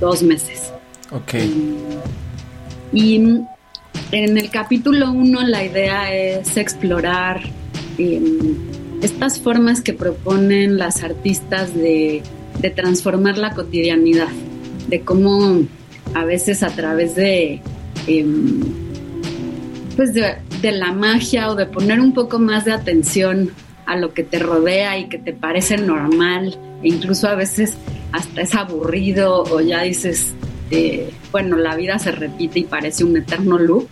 [0.00, 0.72] dos meses.
[1.10, 1.34] Ok.
[2.94, 3.42] Y
[4.12, 7.40] en el capítulo 1 la idea es explorar
[7.98, 8.20] eh,
[9.02, 12.22] estas formas que proponen las artistas de,
[12.74, 14.28] transformar la cotidianidad,
[14.88, 15.60] de cómo
[16.14, 17.60] a veces a través de,
[18.08, 18.26] eh,
[19.94, 23.50] pues de la magia o de poner un poco más de atención
[23.86, 27.74] a lo que te rodea y que te parece normal, e incluso a veces
[28.12, 30.34] hasta es aburrido o ya dices,
[30.70, 33.88] eh, bueno, la vida se repite y parece un eterno loop.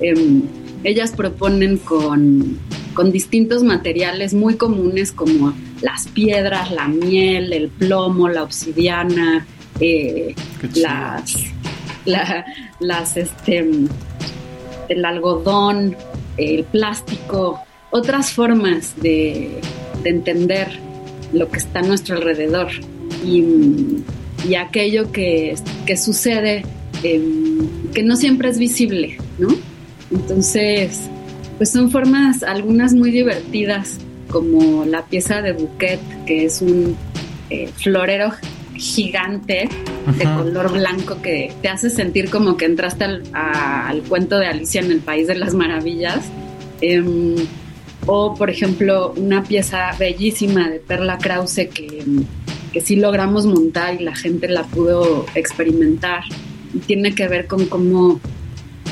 [0.00, 0.42] Eh,
[0.84, 2.58] ellas proponen con,
[2.94, 9.46] con, distintos materiales muy comunes como las piedras, la miel, el plomo, la obsidiana,
[9.80, 10.34] eh,
[10.74, 11.34] las,
[12.04, 12.44] la,
[12.80, 13.68] las, este,
[14.88, 15.96] el algodón,
[16.36, 17.60] el plástico,
[17.90, 19.60] otras formas de,
[20.02, 20.78] de entender
[21.32, 22.68] lo que está a nuestro alrededor.
[23.24, 23.44] Y,
[24.48, 25.54] y aquello que,
[25.86, 26.64] que sucede
[27.02, 27.22] eh,
[27.94, 29.48] que no siempre es visible, ¿no?
[30.10, 31.08] Entonces,
[31.56, 33.98] pues son formas, algunas muy divertidas,
[34.30, 36.96] como la pieza de Bouquet, que es un
[37.50, 38.32] eh, florero
[38.74, 39.68] gigante
[40.18, 44.46] de color blanco que te hace sentir como que entraste al, a, al cuento de
[44.46, 46.26] Alicia en el País de las Maravillas.
[46.80, 47.02] Eh,
[48.06, 52.04] o, por ejemplo, una pieza bellísima de Perla Krause que
[52.76, 56.24] que sí logramos montar y la gente la pudo experimentar.
[56.86, 58.20] Tiene que ver con cómo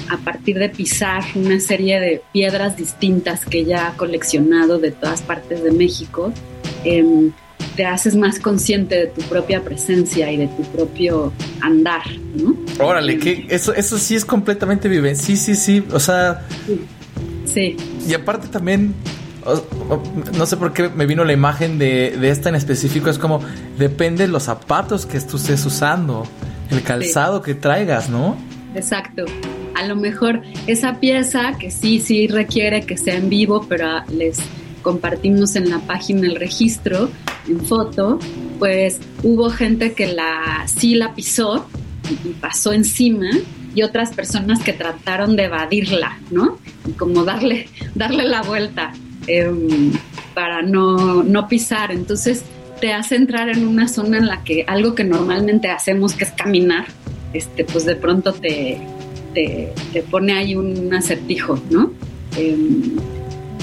[0.09, 5.20] a partir de pisar una serie de piedras distintas que ella ha coleccionado de todas
[5.20, 6.32] partes de México,
[6.82, 7.28] eh,
[7.76, 12.05] te haces más consciente de tu propia presencia y de tu propio andar,
[12.37, 12.57] ¿no?
[12.82, 15.14] Órale, que eso, eso sí es completamente vive.
[15.14, 15.85] Sí, sí, sí.
[15.93, 16.47] O sea.
[17.45, 17.76] Sí.
[18.09, 18.95] Y aparte también
[20.36, 23.11] no sé por qué me vino la imagen de, de, esta en específico.
[23.11, 23.40] Es como,
[23.78, 26.26] depende de los zapatos que tú estés usando,
[26.70, 27.45] el calzado sí.
[27.45, 28.36] que traigas, ¿no?
[28.74, 29.24] Exacto.
[29.74, 34.38] A lo mejor esa pieza que sí, sí requiere que sea en vivo, pero les
[34.82, 37.11] compartimos en la página el registro
[37.49, 38.18] en foto,
[38.59, 41.66] pues hubo gente que la sí la pisó
[42.11, 43.28] y pasó encima
[43.74, 46.59] y otras personas que trataron de evadirla, ¿no?
[46.86, 48.92] Y como darle, darle la vuelta
[49.26, 49.50] eh,
[50.34, 51.92] para no, no pisar.
[51.92, 52.44] Entonces
[52.80, 56.32] te hace entrar en una zona en la que algo que normalmente hacemos, que es
[56.32, 56.86] caminar,
[57.32, 58.78] este, pues de pronto te,
[59.32, 61.92] te, te pone ahí un acertijo, ¿no?
[62.36, 62.56] Eh,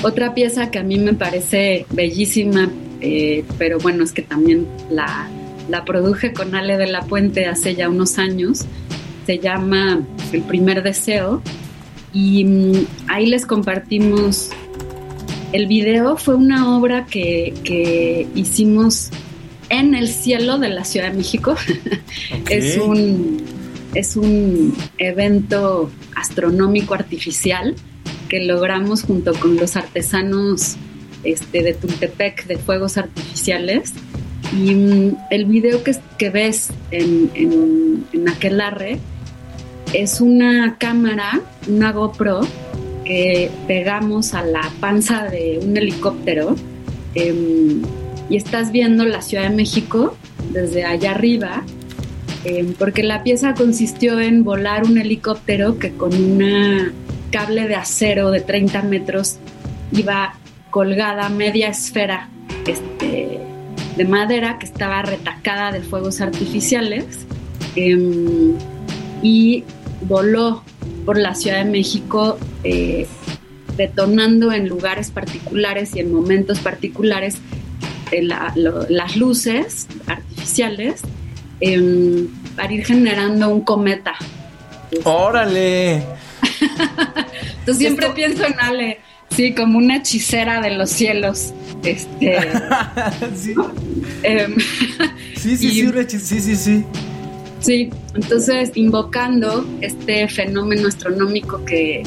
[0.03, 2.69] otra pieza que a mí me parece bellísima,
[3.01, 5.29] eh, pero bueno, es que también la,
[5.69, 8.65] la produje con Ale de la Puente hace ya unos años,
[9.25, 10.01] se llama
[10.31, 11.41] El primer deseo
[12.13, 14.49] y mm, ahí les compartimos
[15.53, 19.09] el video fue una obra que, que, hicimos
[19.69, 21.55] en el cielo de la Ciudad de México.
[22.41, 22.57] Okay.
[22.57, 23.37] es, un,
[23.93, 27.75] es un evento astronómico artificial
[28.29, 30.77] que logramos junto con los artesanos
[31.23, 33.93] este, de Tultepec de fuegos artificiales.
[34.53, 38.99] Y um, el video que, que ves en, en, en Aquelarre
[39.93, 42.41] es una cámara, una GoPro,
[43.05, 46.55] que pegamos a la panza de un helicóptero
[47.15, 47.81] eh,
[48.29, 50.15] y estás viendo la Ciudad de México
[50.51, 51.63] desde allá arriba,
[52.45, 56.93] eh, porque la pieza consistió en volar un helicóptero que con una
[57.31, 59.37] cable de acero de 30 metros
[59.91, 60.33] iba
[60.69, 62.29] colgada media esfera
[62.65, 63.39] este,
[63.97, 67.05] de madera que estaba retacada de fuegos artificiales
[67.75, 68.53] eh,
[69.21, 69.63] y
[70.07, 70.63] voló
[71.05, 73.07] por la Ciudad de México eh,
[73.77, 77.37] detonando en lugares particulares y en momentos particulares
[78.11, 81.01] eh, la, lo, las luces artificiales
[81.61, 84.13] eh, para ir generando un cometa.
[85.03, 86.03] ¡Órale!
[87.65, 88.15] Tú siempre Esto...
[88.15, 88.99] pienso en Ale.
[89.29, 91.53] Sí, como una hechicera de los cielos.
[91.83, 92.49] Este.
[93.35, 93.55] sí.
[94.23, 94.55] em,
[95.37, 96.85] Sí, sí, sí, sí, sí, sí.
[97.61, 102.03] Sí, entonces invocando este fenómeno astronómico que,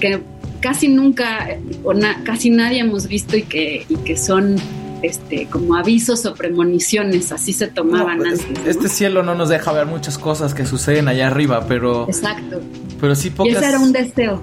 [0.00, 0.20] que
[0.60, 1.48] casi nunca
[1.82, 4.56] o na- casi nadie hemos visto y que, y que son
[5.02, 8.46] este, como avisos o premoniciones, así se tomaban No, antes.
[8.64, 12.60] Este cielo no nos deja ver muchas cosas que suceden allá arriba, pero, Exacto.
[13.00, 13.56] pero sí Y pocas.
[13.56, 14.40] ese era un deseo.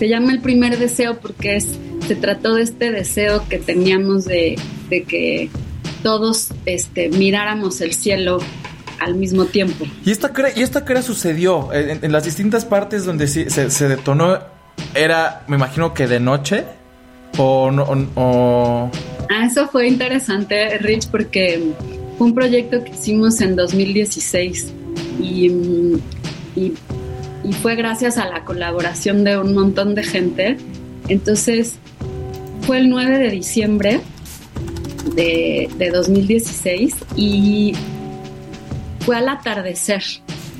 [0.00, 4.58] Se llama el primer deseo porque es, se trató de este deseo que teníamos de,
[4.88, 5.48] de que
[6.02, 8.38] todos este, miráramos el cielo
[9.00, 9.84] al mismo tiempo.
[10.04, 13.88] ¿Y esta cre- y esta crea sucedió en, en las distintas partes donde se, se
[13.88, 14.38] detonó.
[14.94, 16.64] Era, me imagino que de noche.
[17.38, 17.82] O no.
[17.84, 18.90] o- o-
[19.30, 21.72] Ah, eso fue interesante, Rich, porque
[22.18, 24.72] fue un proyecto que hicimos en 2016
[25.20, 26.00] y, mm,
[26.56, 26.72] y,
[27.44, 30.56] y fue gracias a la colaboración de un montón de gente.
[31.08, 31.76] Entonces,
[32.62, 34.00] fue el 9 de diciembre
[35.14, 37.74] de, de 2016 y
[39.10, 40.04] fue al atardecer,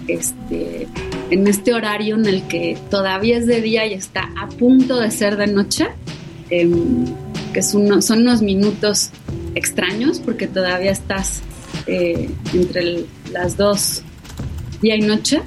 [0.08, 0.88] este,
[1.30, 5.12] en este horario en el que todavía es de día y está a punto de
[5.12, 5.86] ser de noche,
[6.50, 7.04] em,
[7.52, 9.10] que es uno- son unos minutos
[9.54, 11.42] extraños porque todavía estás
[11.86, 14.02] eh, entre el- las dos,
[14.82, 15.42] día y noche.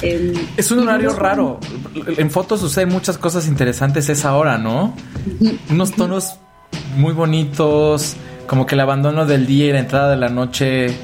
[0.00, 1.60] em, Es un horario raro.
[2.16, 4.94] En fotos suceden muchas cosas interesantes esa hora, ¿no?
[5.68, 6.36] Unos tonos
[6.96, 8.16] muy bonitos.
[8.46, 10.96] Como que el abandono del día y la entrada de la noche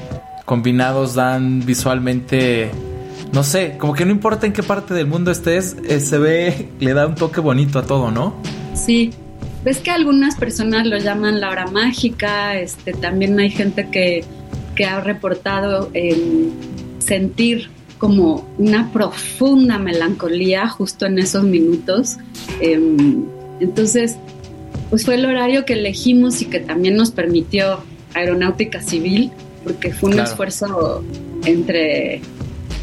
[0.45, 2.71] combinados dan visualmente.
[3.31, 6.69] No sé, como que no importa en qué parte del mundo estés, eh, se ve,
[6.79, 8.35] le da un toque bonito a todo, ¿no?
[8.75, 9.11] Sí,
[9.63, 14.23] ves que algunas personas lo llaman la hora mágica, este, también hay gente que,
[14.75, 15.91] que ha reportado
[16.99, 22.17] sentir como una profunda melancolía justo en esos minutos.
[22.59, 23.23] Em,
[23.59, 24.17] entonces,
[24.89, 27.79] pues fue el horario que elegimos y que también nos permitió
[28.13, 29.31] Aeronáutica Civil,
[29.63, 30.29] porque fue un Claro.
[30.29, 31.03] esfuerzo
[31.45, 32.21] entre,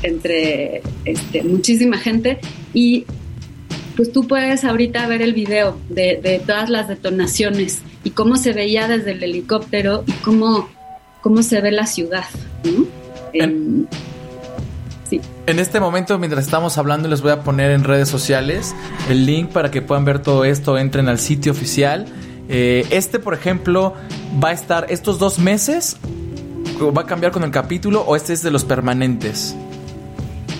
[0.02, 2.38] entre este, muchísima gente
[2.74, 3.04] y
[3.96, 8.52] pues tú puedes ahorita ver el video de, de todas las detonaciones y cómo se
[8.52, 10.68] veía desde el helicóptero y cómo,
[11.20, 12.24] cómo se ve la ciudad.
[12.64, 12.86] ¿no?
[13.34, 13.84] Em,
[15.08, 15.20] sí.
[15.46, 18.74] En este momento, mientras estamos hablando, les voy a poner en redes sociales
[19.10, 20.78] el link para que puedan ver todo esto.
[20.78, 22.06] Entren al sitio oficial.
[22.48, 23.94] Eh, este, por ejemplo,
[24.42, 25.96] va a estar estos dos meses.
[26.80, 29.54] ¿O ¿Va a cambiar con el capítulo o este es de los permanentes?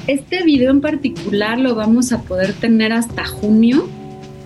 [0.07, 3.89] Este video en particular lo vamos a poder tener hasta junio.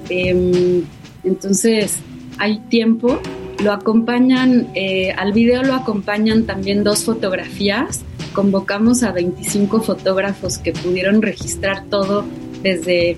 [0.08, 0.82] Em,
[1.24, 1.98] entonces
[2.38, 3.18] hay tiempo.
[3.58, 8.02] Lo acompañan, eh, al video lo acompañan también dos fotografías.
[8.32, 12.24] Convocamos a 25 fotógrafos que pudieron registrar todo
[12.62, 13.16] desde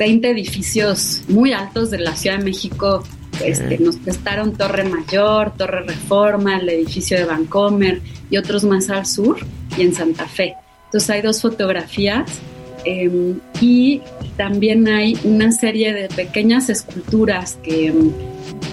[0.00, 3.04] 20 edificios muy altos de la Ciudad de México.
[3.42, 9.06] Este, nos prestaron Torre Mayor, Torre Reforma, el edificio de Vancomer y otros más al
[9.06, 9.38] sur
[9.76, 10.54] y en Santa Fe.
[10.86, 12.40] Entonces hay dos fotografías
[12.84, 14.02] eh, y
[14.36, 18.12] también hay una serie de pequeñas esculturas que, em,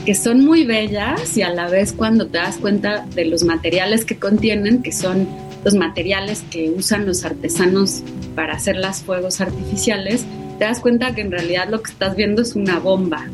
[0.05, 4.05] que son muy bellas y a la vez cuando te das cuenta de los materiales
[4.05, 5.27] que contienen, que son
[5.63, 8.03] los materiales que usan los artesanos
[8.35, 10.25] para hacer las fuegos artificiales,
[10.57, 13.27] te das cuenta que en realidad lo que estás viendo es una bomba.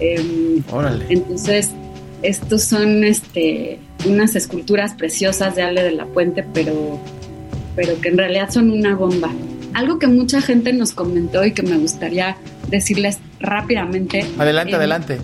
[0.00, 1.06] Em, Órale.
[1.08, 1.70] entonces,
[2.22, 6.98] estos son este, unas esculturas preciosas de Ale de la Puente, pero,
[7.76, 9.30] pero que en realidad son una bomba.
[9.74, 12.36] Algo que mucha gente nos comentó y que me gustaría
[12.70, 14.24] decirles rápidamente.
[14.38, 15.18] Adelante, eh, adelante.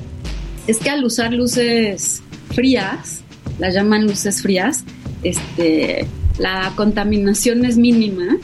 [0.67, 3.23] Es que al usar luces frías,
[3.59, 4.85] las llaman luces frías,
[5.23, 6.07] este,
[6.39, 8.37] la contaminación es mínima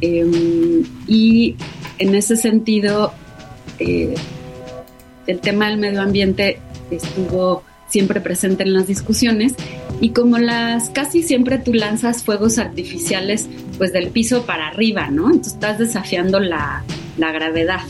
[0.00, 1.56] eh, y
[1.98, 3.12] en ese sentido
[3.78, 4.14] eh,
[5.26, 6.58] el tema del medio ambiente
[6.90, 9.54] estuvo siempre presente en las discusiones
[10.00, 13.48] y como las casi siempre tú lanzas fuegos artificiales
[13.78, 15.26] pues del piso para arriba, ¿no?
[15.26, 16.82] Entonces estás desafiando la,
[17.16, 17.80] la gravedad.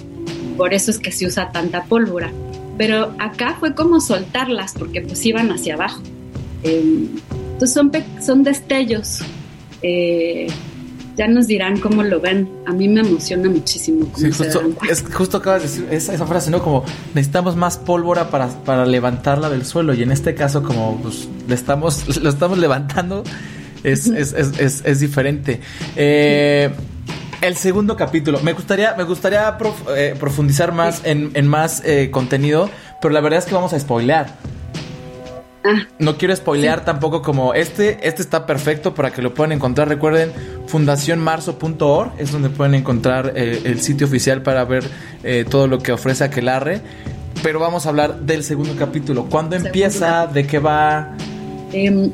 [0.57, 2.31] Por eso es que se usa tanta pólvora.
[2.77, 6.03] Pero acá fue como soltarlas porque pues iban hacia abajo.
[6.63, 7.07] Eh,
[7.53, 9.21] entonces son, son destellos.
[9.83, 10.49] Eh,
[11.17, 12.49] ya nos dirán cómo lo ven.
[12.67, 14.07] A mí me emociona muchísimo.
[14.17, 14.61] Sí, justo,
[14.91, 16.63] es, justo acabas de decir esa, esa frase, ¿no?
[16.63, 16.85] Como
[17.15, 19.95] necesitamos más pólvora para, para levantarla del suelo.
[19.95, 23.23] Y en este caso, como pues, le estamos, lo estamos levantando,
[23.83, 25.61] es, es, es, es, es diferente.
[25.97, 26.71] Eh,
[27.41, 28.41] el segundo capítulo.
[28.41, 32.71] Me gustaría, me gustaría prof- eh, profundizar más en, en más eh, contenido,
[33.03, 34.35] pero la verdad es que vamos a spoilear.
[35.65, 38.07] Ah, No quiero spoilear tampoco como este.
[38.07, 39.89] Este está perfecto para que lo puedan encontrar.
[39.89, 40.31] Recuerden,
[40.67, 44.85] fundacionmarzo.org es donde pueden encontrar eh, el sitio oficial para ver
[45.23, 46.83] eh, todo lo que ofrece Aquelarre.
[47.43, 49.25] pero vamos a hablar del segundo capítulo.
[49.31, 50.27] ¿Cuándo empieza?
[50.27, 51.17] ¿De qué va?
[51.73, 52.11] Eh,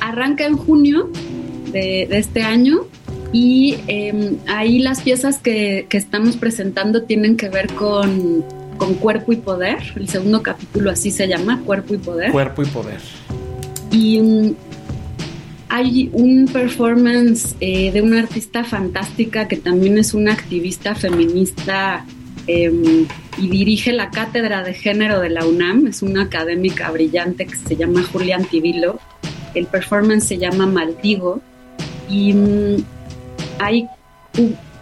[0.00, 1.10] arranca en junio
[1.72, 2.86] de, de este año
[3.34, 8.44] y eh, ahí las piezas que, que, estamos presentando tienen que ver con,
[8.78, 9.78] con, cuerpo y poder.
[9.96, 12.32] El segundo capítulo así se llama, cuerpo y poder.
[12.32, 13.00] Cuerpo y poder.
[13.90, 14.54] Y um,
[15.68, 22.04] hay un performance eh, de una artista fantástica que también es una activista feminista
[22.46, 23.06] eh,
[23.38, 25.86] y dirige la cátedra de género de la UNAM.
[25.86, 29.00] Es una académica brillante que se llama Julián Tibilo.
[29.54, 31.40] El performance se llama Maldigo.
[32.08, 32.84] Y um,
[33.58, 33.88] ahí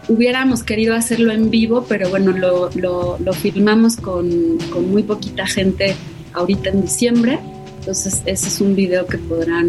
[0.09, 5.47] hubiéramos querido hacerlo en vivo, pero bueno, lo, lo, lo filmamos con, con, muy poquita
[5.47, 5.95] gente
[6.33, 7.39] ahorita en diciembre.
[7.81, 9.69] Entonces ese es un video que podrán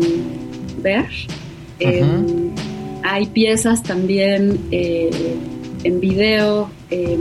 [0.81, 1.05] ver.
[1.05, 1.89] Uh -huh.
[1.89, 2.03] eh,
[3.03, 5.09] hay piezas también eh,
[5.83, 6.69] en video.
[6.89, 7.17] Eh,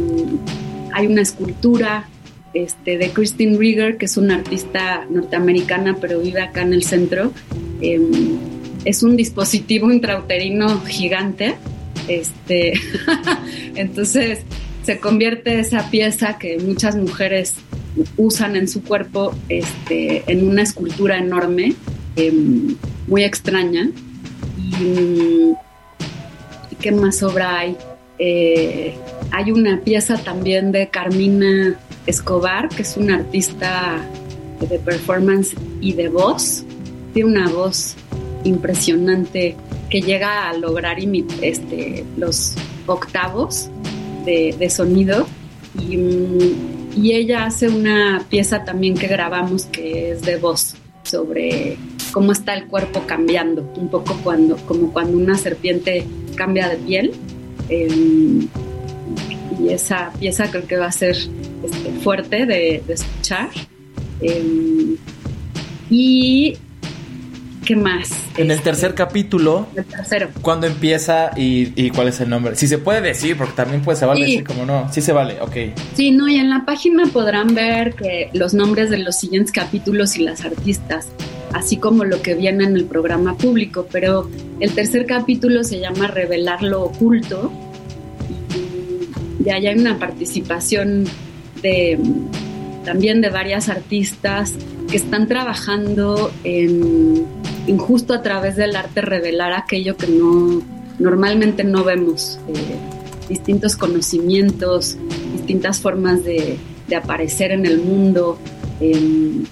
[0.92, 2.08] hay una escultura
[2.54, 7.32] este, de Christine Rieger, que es una artista norteamericana, pero vive acá en el centro.
[7.80, 8.00] Eh,
[8.84, 11.56] es un dispositivo intrauterino gigante.
[12.08, 12.74] Este,
[13.74, 14.40] entonces
[14.82, 17.54] se convierte esa pieza que muchas mujeres
[18.16, 21.74] usan en su cuerpo este, en una escultura enorme,
[22.16, 22.32] eh,
[23.06, 23.90] muy extraña.
[24.58, 25.52] Y,
[26.80, 27.76] ¿Qué más obra hay?
[28.18, 28.94] Eh,
[29.30, 34.04] hay una pieza también de Carmina Escobar, que es una artista
[34.60, 36.64] de performance y de voz.
[37.14, 37.94] Tiene una voz
[38.42, 39.54] impresionante
[39.92, 40.96] que llega a lograr
[41.42, 42.54] este, los
[42.86, 43.68] octavos
[44.24, 45.26] de, sonido.
[45.78, 45.98] Y,
[46.96, 51.76] y, ella hace una pieza también que grabamos que es de voz sobre
[52.10, 57.12] cómo está el cuerpo cambiando, un poco cuando, como cuando una serpiente cambia de piel.
[57.68, 58.46] Eh,
[59.60, 63.50] y esa pieza creo que va a ser este, fuerte de, de escuchar.
[64.22, 64.96] Eh,
[65.90, 66.56] y
[67.64, 68.10] ¿Qué más?
[68.36, 69.68] En el tercer capítulo.
[69.76, 70.28] El tercero.
[70.42, 72.56] ¿Cuándo empieza y, y, cuál es el nombre?
[72.56, 74.32] Si se puede decir, porque también puede, se vale sí.
[74.32, 74.92] decir como no.
[74.92, 75.56] Sí se vale, ok.
[75.94, 80.16] Sí, no, y en la página podrán ver que los nombres de los siguientes capítulos
[80.16, 81.08] y las artistas,
[81.52, 86.08] así como lo que viene en el programa público, pero el tercer capítulo se llama
[86.08, 87.52] Revelar lo oculto.
[89.44, 91.04] Y allá hay una participación
[91.62, 91.98] de
[92.84, 94.54] también de varias artistas
[94.90, 97.24] que están trabajando en,
[97.66, 100.62] en, justo a través del arte revelar aquello que no
[100.98, 102.76] normalmente no vemos, eh,
[103.28, 104.96] distintos conocimientos,
[105.32, 108.38] distintas formas de, de, aparecer en el mundo.
[108.80, 109.42] Eh,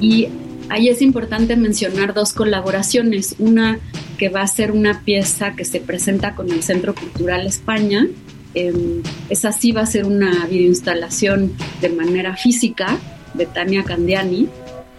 [0.00, 0.28] y
[0.68, 3.78] ahí es importante mencionar dos colaboraciones, una
[4.18, 8.06] que va a ser una pieza que se presenta con el Centro Cultural España,
[8.54, 12.98] eh, esa sí va a ser una videoinstalación de manera física
[13.34, 14.48] de Tania Candiani.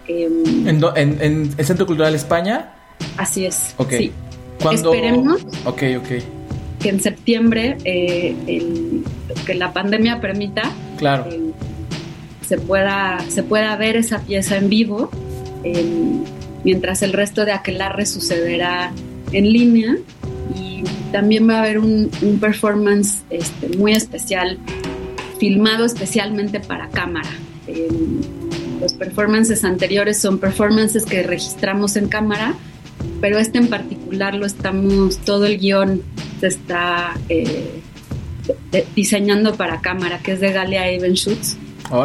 [0.08, 0.28] Eh,
[0.66, 2.74] ¿En, en, ¿En, el Centro Cultural España?
[3.16, 3.74] Así es.
[3.78, 3.92] Ok.
[3.92, 4.12] Sí.
[4.72, 6.08] Esperemos ok, ok.
[6.80, 9.04] que en septiembre, eh, el,
[9.44, 10.62] que la pandemia permita,
[10.96, 11.26] claro.
[12.46, 15.10] se, pueda, se pueda ver esa pieza en vivo,
[16.62, 18.92] mientras el resto de Aquelarre sucederá
[19.32, 19.96] en línea
[21.14, 24.58] también va a haber un, un performance este, muy especial,
[25.38, 27.30] filmado especialmente para cámara.
[28.80, 32.54] Los performances anteriores son performances que registramos en cámara,
[33.20, 36.02] pero este en particular lo estamos, todo el guion
[36.40, 37.80] se está eh,
[38.70, 41.56] de, diseñando para cámara, que es de Galia Evenschutz.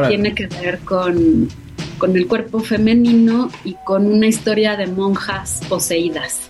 [0.07, 1.49] Tiene que ver con,
[1.97, 6.49] con el cuerpo femenino y con una historia de monjas poseídas.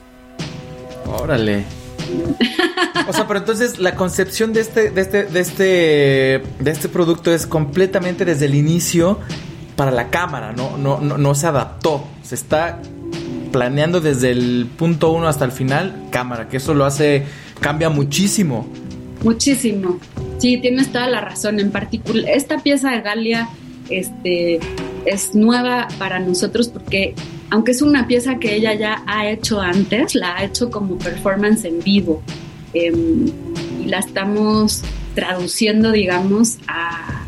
[1.06, 1.64] Órale.
[3.08, 5.64] O sea, pero entonces la concepción de este, de este, de este,
[6.60, 9.20] de este producto es completamente desde el inicio
[9.80, 12.04] para la cámara, no, no, no, no se adaptó.
[12.22, 12.82] Se está
[13.54, 17.24] planeando desde el punto uno hasta el final, cámara, que eso lo hace,
[17.62, 18.68] cambia muchísimo.
[19.24, 19.98] Muchísimo.
[20.38, 21.62] Sí, tienes toda la razón.
[21.62, 23.48] En particular, esta pieza de Galia
[23.90, 24.60] este,
[25.06, 27.16] es nueva para nosotros porque
[27.50, 31.64] aunque es una pieza que ella ya ha hecho antes, la ha hecho como performance
[31.64, 32.22] en vivo
[32.74, 32.92] eh,
[33.82, 34.84] y la estamos
[35.16, 37.19] traduciendo, digamos, a,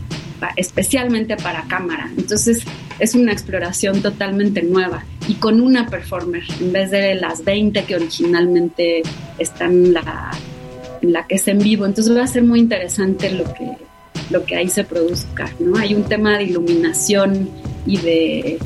[0.56, 2.10] especialmente para cámara.
[2.18, 2.64] Entonces
[3.00, 7.96] es una exploración totalmente nueva y con una performer en vez de las 20 que
[7.96, 9.04] originalmente
[9.38, 10.32] están la,
[11.02, 11.86] la que es en vivo.
[11.86, 13.72] Entonces va a ser muy interesante lo que,
[14.30, 15.52] lo que ahí se produzca.
[15.60, 15.78] ¿no?
[15.78, 17.50] Hay un tema de iluminación
[17.86, 18.60] y de,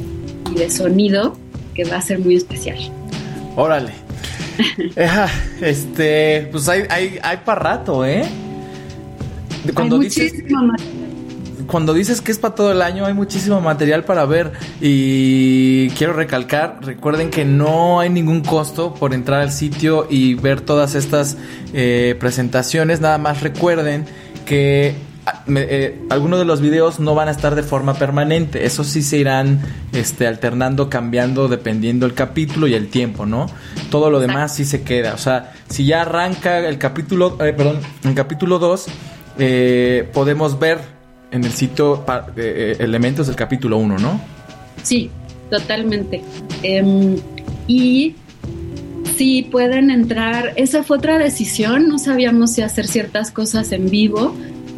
[0.52, 1.38] y de sonido
[1.74, 2.80] que va a ser muy especial.
[3.56, 3.92] Órale.
[5.62, 8.24] este, pues hay, hay, hay para rato, ¿eh?
[9.74, 10.34] Cuando hay dices.
[11.68, 14.52] Cuando dices que es para todo el año, hay muchísimo material para ver.
[14.82, 20.62] Y quiero recalcar, recuerden que no hay ningún costo por entrar al sitio y ver
[20.62, 21.38] todas estas
[21.74, 23.02] eh, presentaciones.
[23.02, 24.06] Nada más recuerden
[24.46, 24.96] que
[25.26, 28.66] ah, eh, algunos de los videos no van a estar de forma permanente.
[28.66, 29.60] Eso sí se irán
[29.94, 33.48] este, alternando, cambiando dependiendo el capítulo y el tiempo, ¿no?
[33.90, 35.14] Todo lo demás sí se queda.
[35.14, 38.86] O sea, si ya arranca el capítulo, eh, perdón, el capítulo 2,
[39.38, 40.95] eh, podemos ver
[41.36, 42.06] en el sitio
[42.38, 44.22] eh, elementos del capítulo 1, ¿no?
[44.84, 45.10] Sí,
[45.50, 46.22] totalmente.
[46.64, 47.18] Em,
[47.68, 48.16] y
[49.18, 54.34] sí pueden entrar, esa fue otra decisión, no sabíamos si hacer ciertas cosas en vivo.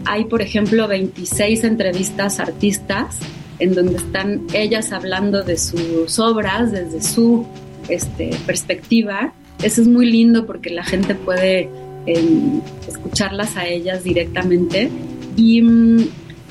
[0.05, 3.19] Hay, por ejemplo, 26 entrevistas artistas
[3.59, 7.45] en donde están ellas hablando de sus obras desde su
[7.87, 9.31] este, perspectiva.
[9.61, 11.69] Eso es muy lindo porque la gente puede
[12.07, 14.89] em, escucharlas a ellas directamente.
[15.35, 16.07] Y mm,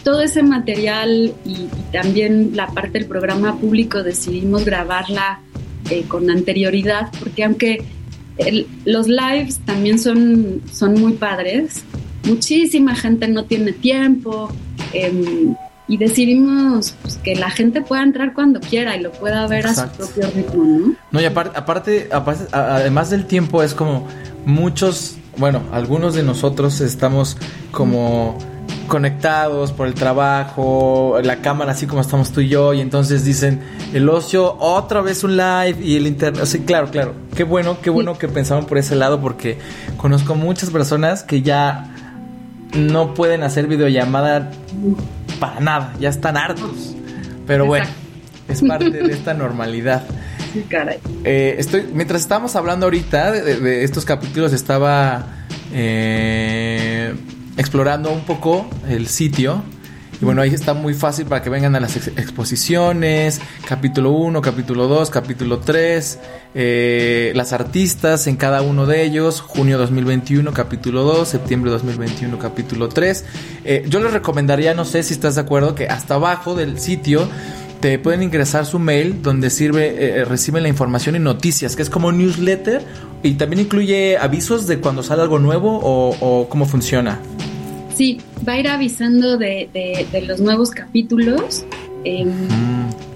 [0.07, 5.41] todo ese material y, y también la parte del programa público decidimos grabarla
[5.91, 7.83] eh, con anterioridad, porque aunque
[8.39, 11.83] el- los lives también son, son muy padres,
[12.25, 14.49] muchísima gente no tiene tiempo
[14.93, 15.57] em,
[15.89, 20.05] y decidimos pues, que la gente pueda entrar cuando quiera y lo pueda ver Exacto.
[20.05, 20.95] a su propio ritmo, ¿no?
[21.11, 24.07] No, y aparte, aparte, aparte- además del tiempo, es como
[24.45, 27.37] muchos, bueno, algunos de nosotros estamos
[27.73, 28.39] como
[28.87, 33.61] conectados por el trabajo, la cámara así como estamos tú y yo, y entonces dicen,
[33.93, 37.91] el ocio, otra vez un live y el internet, sí, claro, claro, qué bueno, qué
[37.91, 39.59] bueno que pensaban por ese lado, porque
[39.97, 41.93] conozco muchas personas que ya
[42.77, 44.51] no pueden hacer videollamada
[45.41, 46.95] para nada, ya están hartos,
[47.47, 47.87] pero bueno,
[48.49, 50.05] es parte de esta normalidad.
[50.57, 50.99] Sí, caray.
[51.25, 55.27] Eh, estoy, mientras estábamos hablando ahorita de, de- de estos capítulos, estaba
[55.71, 57.15] eh,
[57.57, 59.63] explorando un poco el sitio.
[60.19, 63.39] Y bueno, ahí está muy fácil para que vengan a las ex- exposiciones,
[63.69, 66.19] capítulo 1, capítulo 2, capítulo 3,
[66.55, 72.89] eh, las artistas en cada uno de ellos, junio 2021, capítulo 2, septiembre 2021, capítulo
[72.89, 73.25] 3.
[73.67, 77.29] Eh, yo les recomendaría, no sé si estás de acuerdo, que hasta abajo del sitio
[77.81, 81.91] te pueden ingresar su mail donde sirve, eh, reciben la información y noticias, que es
[81.91, 82.83] como newsletter
[83.23, 87.21] y también incluye avisos de cuando sale algo nuevo o cómo funciona.
[87.97, 91.65] Sí, va a ir avisando de, de- de los nuevos capítulos
[92.05, 92.29] em,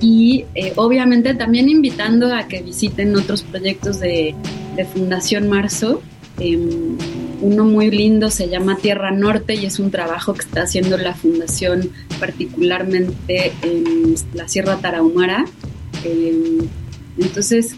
[0.01, 4.35] y eh, obviamente también invitando a que visiten otros proyectos de,
[4.77, 6.01] de Fundación Marzo.
[6.39, 6.97] Em,
[7.43, 11.15] uno muy lindo se llama Tierra Norte y es un trabajo que está haciendo la
[11.15, 15.45] Fundación particularmente en la Sierra Tarahumara.
[16.05, 16.67] Em,
[17.19, 17.77] entonces,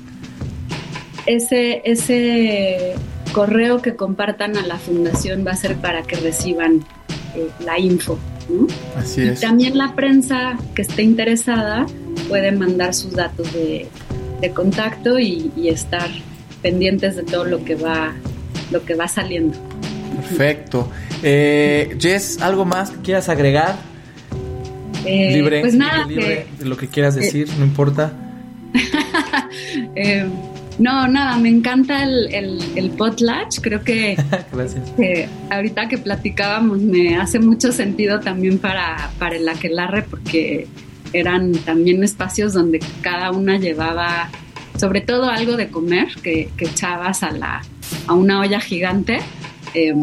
[1.27, 2.95] ese, ese
[3.33, 6.85] correo que compartan a la fundación va a ser para que reciban
[7.35, 8.19] eh, la info.
[8.49, 8.67] ¿no?
[8.97, 9.41] Así Y es.
[9.41, 11.87] también la prensa que esté interesada
[12.29, 13.87] puede mandar sus datos de,
[14.41, 16.09] de contacto y, y estar
[16.61, 18.13] pendientes de todo lo que va,
[18.71, 19.59] lo que va saliendo.
[20.17, 20.89] Perfecto.
[21.23, 23.77] Eh, Jess, ¿algo más que quieras agregar?
[25.05, 28.13] Eh, libre, pues nada, libre de lo que quieras decir, no importa.
[30.79, 33.61] No, nada, me encanta el, el, el potlatch.
[33.61, 34.17] Creo que
[35.51, 40.67] ahorita que platicábamos me hace mucho sentido también para, para el aquelarre porque
[41.13, 44.31] eran también espacios donde cada una llevaba
[44.79, 47.63] sobre todo algo de comer que, que echabas a, la,
[48.07, 49.21] a una olla gigante.
[49.75, 49.95] eh,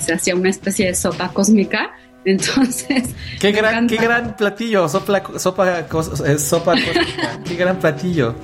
[0.00, 1.90] se hacía una especie de sopa cósmica.
[2.24, 7.40] Entonces, Qué gran, qué gran platillo, sopa, sopa, eh, sopa cósmica.
[7.44, 8.34] qué gran platillo.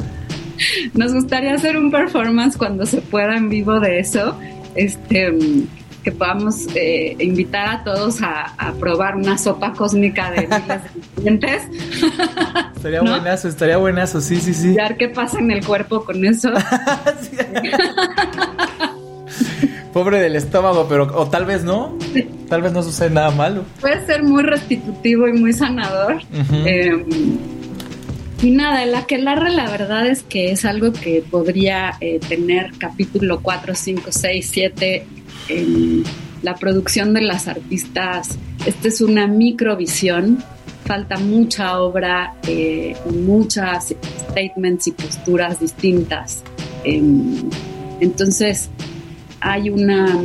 [0.94, 4.38] Nos gustaría hacer un performance cuando se pueda en vivo de eso,
[4.74, 5.32] este,
[6.02, 10.74] que podamos eh, invitar a todos a, a probar una sopa cósmica de miles de
[11.24, 11.62] ingredientes
[12.76, 13.12] Estaría ¿No?
[13.12, 14.74] buenazo, estaría buenazo, sí, sí, sí.
[14.74, 16.50] ver qué pasa en el cuerpo con eso.
[19.94, 21.96] Pobre del estómago, pero o tal vez no,
[22.48, 23.64] tal vez no sucede nada malo.
[23.80, 26.18] Puede ser muy restitutivo y muy sanador.
[26.66, 27.04] Eh,
[28.42, 33.40] y nada, el aquelarre la verdad es que es algo que podría eh, tener capítulo
[33.40, 35.06] 4, 5, 6, 7
[35.48, 36.04] en
[36.42, 38.38] la producción de las artistas.
[38.66, 40.42] Esta es una microvisión,
[40.84, 43.94] falta mucha obra, eh, muchas
[44.28, 46.42] statements y posturas distintas.
[46.84, 47.48] Em,
[48.00, 48.68] entonces,
[49.40, 50.20] hay una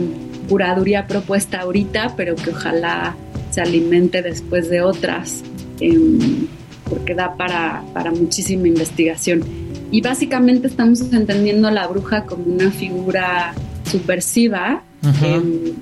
[0.50, 3.16] curaduría propuesta ahorita, pero que ojalá
[3.52, 5.44] se alimente después de otras,
[5.80, 6.48] em,
[6.90, 9.44] porque da para, para muchísima investigación.
[9.92, 13.54] Y básicamente estamos entendiendo a la bruja como una figura
[13.90, 14.84] subversiva,
[15.22, 15.74] em,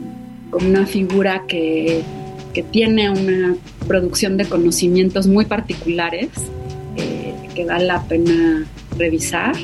[0.50, 2.04] como una figura que,
[2.54, 3.56] que tiene una
[3.88, 6.30] producción de conocimientos muy particulares
[6.96, 8.66] eh, que vale la pena
[8.98, 9.56] revisar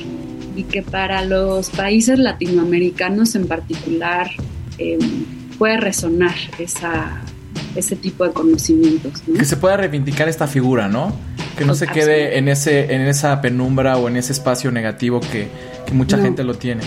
[0.55, 4.29] y que para los países latinoamericanos en particular
[4.77, 4.99] eh,
[5.57, 7.21] puede resonar esa,
[7.75, 9.23] ese tipo de conocimientos.
[9.27, 9.39] ¿no?
[9.39, 11.15] Que se pueda reivindicar esta figura, ¿no?
[11.57, 15.47] Que no se quede en, ese, en esa penumbra o en ese espacio negativo que,
[15.85, 16.23] que mucha No.
[16.23, 16.81] gente lo tiene.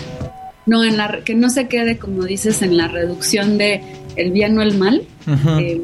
[0.67, 3.83] No, en la, que no se quede, como dices, en la reducción de
[4.17, 5.03] el bien o el mal,
[5.61, 5.81] eh,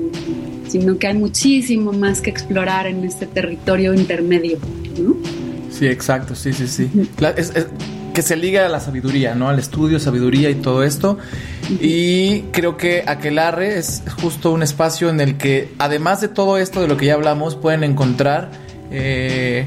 [0.67, 4.59] sino que hay muchísimo más que explorar en este territorio intermedio.
[4.99, 5.15] ¿no?
[5.71, 6.91] Sí, exacto, sí, sí, sí.
[7.19, 7.67] La- es- es-
[8.13, 9.49] que se liga a la sabiduría, ¿no?
[9.49, 11.17] Al estudio, sabiduría y todo esto.
[11.81, 16.83] Y creo que Aquelarre es justo un espacio en el que, además de todo esto
[16.83, 18.51] de lo que ya hablamos, pueden encontrar
[18.93, 19.67] eh,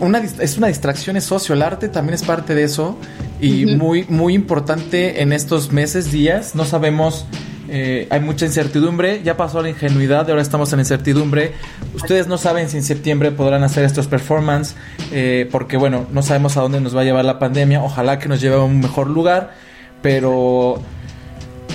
[0.00, 1.54] una, es una distracción, es socio.
[1.54, 2.98] El arte también es parte de eso.
[3.40, 6.54] Y muy, muy importante en estos meses, días.
[6.54, 7.26] No sabemos,
[7.68, 9.22] eh, hay mucha incertidumbre.
[9.22, 11.52] Ya pasó la ingenuidad, ahora estamos en incertidumbre.
[11.94, 14.76] Ustedes no saben si en septiembre podrán hacer estos performances.
[15.12, 17.82] eh, porque, bueno, no sabemos a dónde nos va a llevar la pandemia.
[17.82, 19.54] Ojalá que nos lleve a un mejor lugar.
[20.02, 20.82] Pero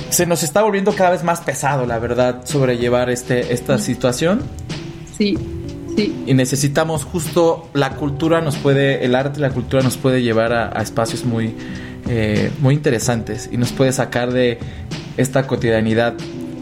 [0.09, 4.41] se nos está volviendo cada vez más pesado, la verdad, sobrellevar este, esta situación
[5.17, 5.35] Sí,
[5.97, 6.23] sí.
[6.25, 10.79] y necesitamos justo la cultura nos puede el arte la cultura nos puede llevar a,
[10.79, 11.53] a espacios muy
[12.07, 14.59] eh, muy interesantes y nos puede sacar de
[15.17, 16.13] esta cotidianidad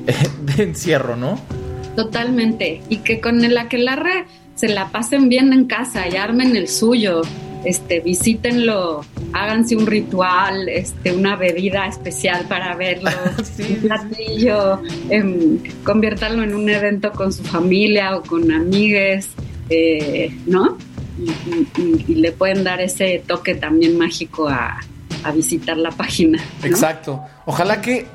[0.57, 1.39] de encierro no
[1.95, 2.81] Totalmente.
[2.89, 4.25] Y que con el aquelarre
[4.55, 7.21] se la pasen bien en casa y armen el suyo.
[7.63, 9.03] Este, visítenlo,
[9.36, 13.09] háganse un ritual, este, una bebida especial para verlo,
[13.59, 14.81] un platillo,
[15.83, 19.27] conviértanlo en un evento con su familia o con amigues,
[19.69, 20.77] eh, ¿no?
[21.19, 24.79] Y, y- y- y le pueden dar ese toque también mágico a,
[25.23, 26.39] a visitar la página.
[26.61, 26.67] ¿no?
[26.67, 28.05] exacto ojalá que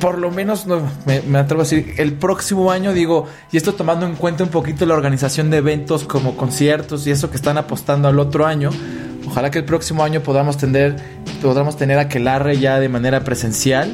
[0.00, 3.74] por lo menos no, me, me atrevo a decir el próximo año digo y esto
[3.74, 7.56] tomando en cuenta un poquito la organización de eventos como conciertos y eso que están
[7.56, 8.70] apostando al otro año
[9.26, 10.96] ojalá que el próximo año podamos tener
[11.42, 13.90] podamos tener aquelarre ya de manera presencial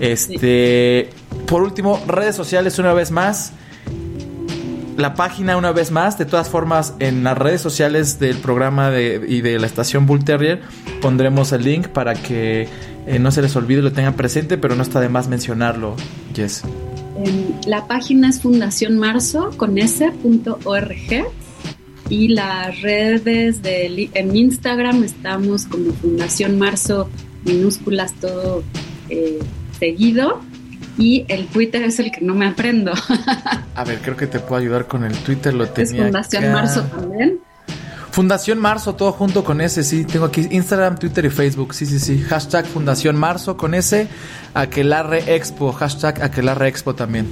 [0.00, 1.10] este
[1.46, 3.52] por último redes sociales una vez más
[4.96, 6.18] la página una vez más.
[6.18, 10.24] De todas formas, en las redes sociales del programa de- y de la estación Bull
[10.24, 10.60] Terrier
[11.00, 12.66] pondremos el link para que
[13.06, 15.94] eh, no se les olvide y lo tengan presente, pero no está de más mencionarlo,
[16.34, 16.62] Jess.
[17.24, 20.96] Em, la página es Fundación Marzo con s.org
[22.08, 27.08] y las redes de en Instagram estamos como Fundación Marzo
[27.44, 28.62] minúsculas todo
[29.08, 29.38] eh,
[29.78, 30.40] seguido
[30.98, 32.92] y el Twitter es el que no me aprendo.
[33.74, 36.04] A ver, creo que te puedo ayudar con el Twitter, lo es tenía.
[36.04, 36.52] Fundación acá.
[36.52, 37.40] Marzo también.
[38.10, 40.04] Fundación Marzo, todo junto con ese, sí.
[40.04, 41.72] Tengo aquí Instagram, Twitter y Facebook.
[41.72, 42.18] Sí, sí, sí.
[42.18, 44.08] Hashtag Fundación Marzo con ese.
[44.54, 45.72] Aquelarre Expo.
[45.72, 47.28] Hashtag Aquelarre Expo también.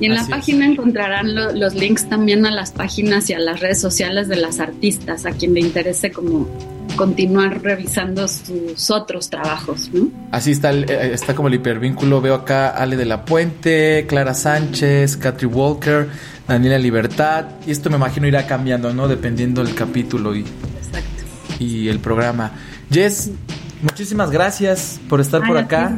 [0.00, 0.40] Y en Así la es.
[0.42, 4.36] página encontrarán lo- los links también a las páginas y a las redes sociales de
[4.36, 6.48] las artistas, a quien le interese como
[6.96, 10.08] continuar revisando sus otros trabajos, ¿no?
[10.32, 12.20] Así está, el- eh, está como el hipervínculo.
[12.20, 16.08] Veo acá Ale de la Puente, Clara Sánchez, Catri Walker,
[16.48, 17.46] Daniela Libertad.
[17.66, 19.08] Y esto me imagino irá cambiando, ¿no?
[19.08, 20.44] Dependiendo del capítulo y,
[21.58, 22.52] y el programa.
[22.90, 23.30] Jess,
[23.82, 25.96] muchísimas gracias por estar por Ay, acá.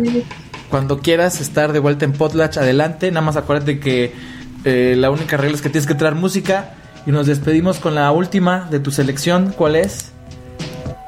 [0.71, 3.11] Cuando quieras estar de vuelta en Potlatch, adelante.
[3.11, 4.12] Nada más acuérdate que
[4.64, 6.75] eh, la única regla es que tienes que traer música.
[7.07, 9.55] Y nos despedimos con la última de tu selección.
[9.57, 10.12] ¿Cuál es?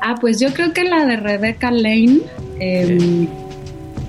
[0.00, 2.20] Ah, pues yo creo que la de Rebecca Lane,
[2.58, 3.26] em,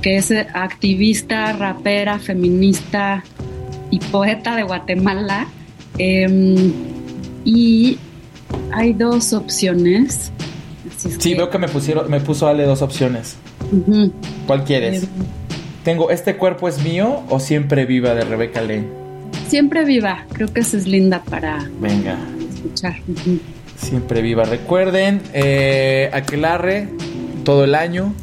[0.02, 3.24] que es eh, activista, rapera, feminista
[3.90, 5.48] y poeta de Guatemala.
[5.98, 6.72] Em,
[7.44, 7.98] y
[8.72, 10.32] hay dos opciones.
[10.98, 13.36] Sí, que- veo que me pusieron, me puso Ale dos opciones.
[14.48, 15.04] ¿Cuál quieres?
[15.04, 15.10] Em,
[15.84, 18.88] Tengo ¿Este cuerpo es mío o Siempre viva de Rebeca Lane?
[19.48, 22.18] siempre viva, creo que esa es linda para Venga,
[22.54, 22.96] escuchar.
[23.78, 24.44] Siempre viva.
[24.46, 26.88] Recuerden, eh, Aquelarre,
[27.44, 28.14] todo el año.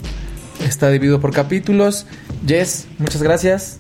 [0.64, 2.06] Está dividido por capítulos.
[2.46, 3.78] Jess, muchas gracias.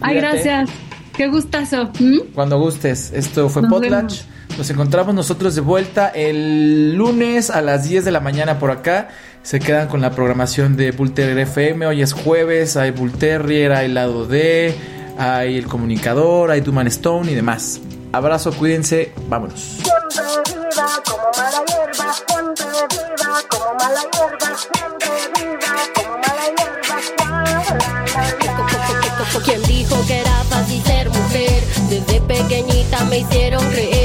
[0.00, 0.42] Ay, Cuídate.
[0.42, 0.70] gracias.
[1.16, 1.90] Qué gustazo.
[1.98, 2.18] ¿Mm?
[2.34, 3.12] Cuando gustes.
[3.14, 4.22] Esto fue Nos Potlatch.
[4.22, 4.26] vemos.
[4.58, 9.08] Nos encontramos nosotros de vuelta el lunes a las 10 de la mañana por acá.
[9.42, 11.86] Se quedan con la programación de Bull Terrier FM.
[11.86, 14.74] Hoy es jueves, hay Bull Terrier, hay lado D,
[15.18, 17.80] hay el comunicador, hay Duman Stone y demás.
[18.12, 19.60] Abrazo, cuídense, vámonos.
[19.82, 26.96] Siempre viva como mala hierba, siempre viva como mala hierba, siempre viva como mala hierba.
[27.18, 28.24] La, la,
[29.34, 29.40] la.
[29.44, 31.62] ¿Quién dijo que era fácil ser mujer?
[31.88, 33.99] Desde pequeñita me hicieron creer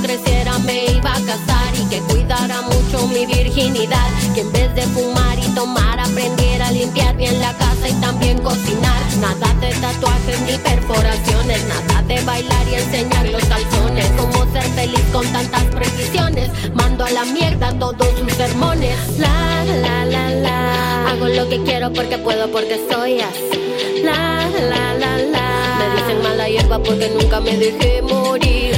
[0.00, 4.08] creciera me iba a casar y que cuidara mucho mi virginidad.
[4.34, 8.38] Que en vez de fumar y tomar aprendiera a limpiar bien la casa y también
[8.38, 9.02] cocinar.
[9.20, 14.06] Nada de tatuajes ni perforaciones, nada de bailar y enseñar los calzones.
[14.16, 16.50] Cómo ser feliz con tantas precisiones.
[16.74, 18.96] Mando a la mierda todos sus sermones.
[19.18, 21.10] La la la la.
[21.10, 24.02] Hago lo que quiero porque puedo, porque soy así.
[24.02, 25.78] La la la la.
[25.78, 28.76] Me dicen mala hierba porque nunca me dejé morir.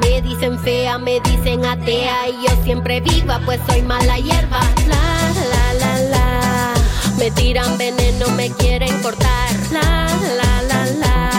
[0.00, 4.60] Me dicen fea, me dicen atea y yo siempre viva, pues soy mala hierba.
[4.88, 6.74] La la la la.
[7.18, 9.50] Me tiran veneno, me quieren cortar.
[9.70, 10.06] La
[10.36, 11.30] la la la.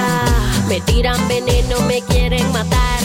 [0.67, 2.99] Me tiran veneno, me quieren matar.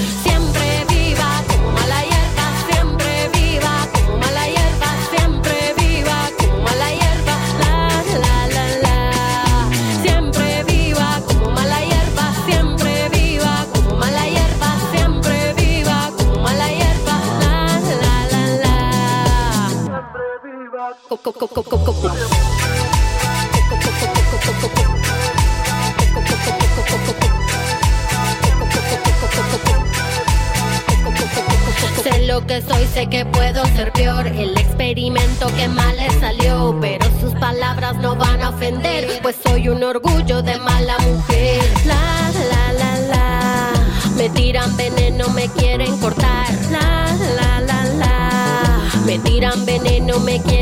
[32.02, 34.26] Sé lo que soy, sé que puedo ser peor.
[34.26, 39.68] El experimento que mal le salió, pero sus palabras no van a ofender, pues soy
[39.68, 41.62] un orgullo de mala mujer.
[41.84, 43.72] La la la la,
[44.16, 46.48] me tiran veneno, me quieren cortar.
[46.70, 50.57] La la la la, me tiran veneno, me quieren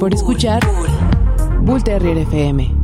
[0.00, 0.60] por escuchar
[1.62, 2.79] Bull Terrier FM.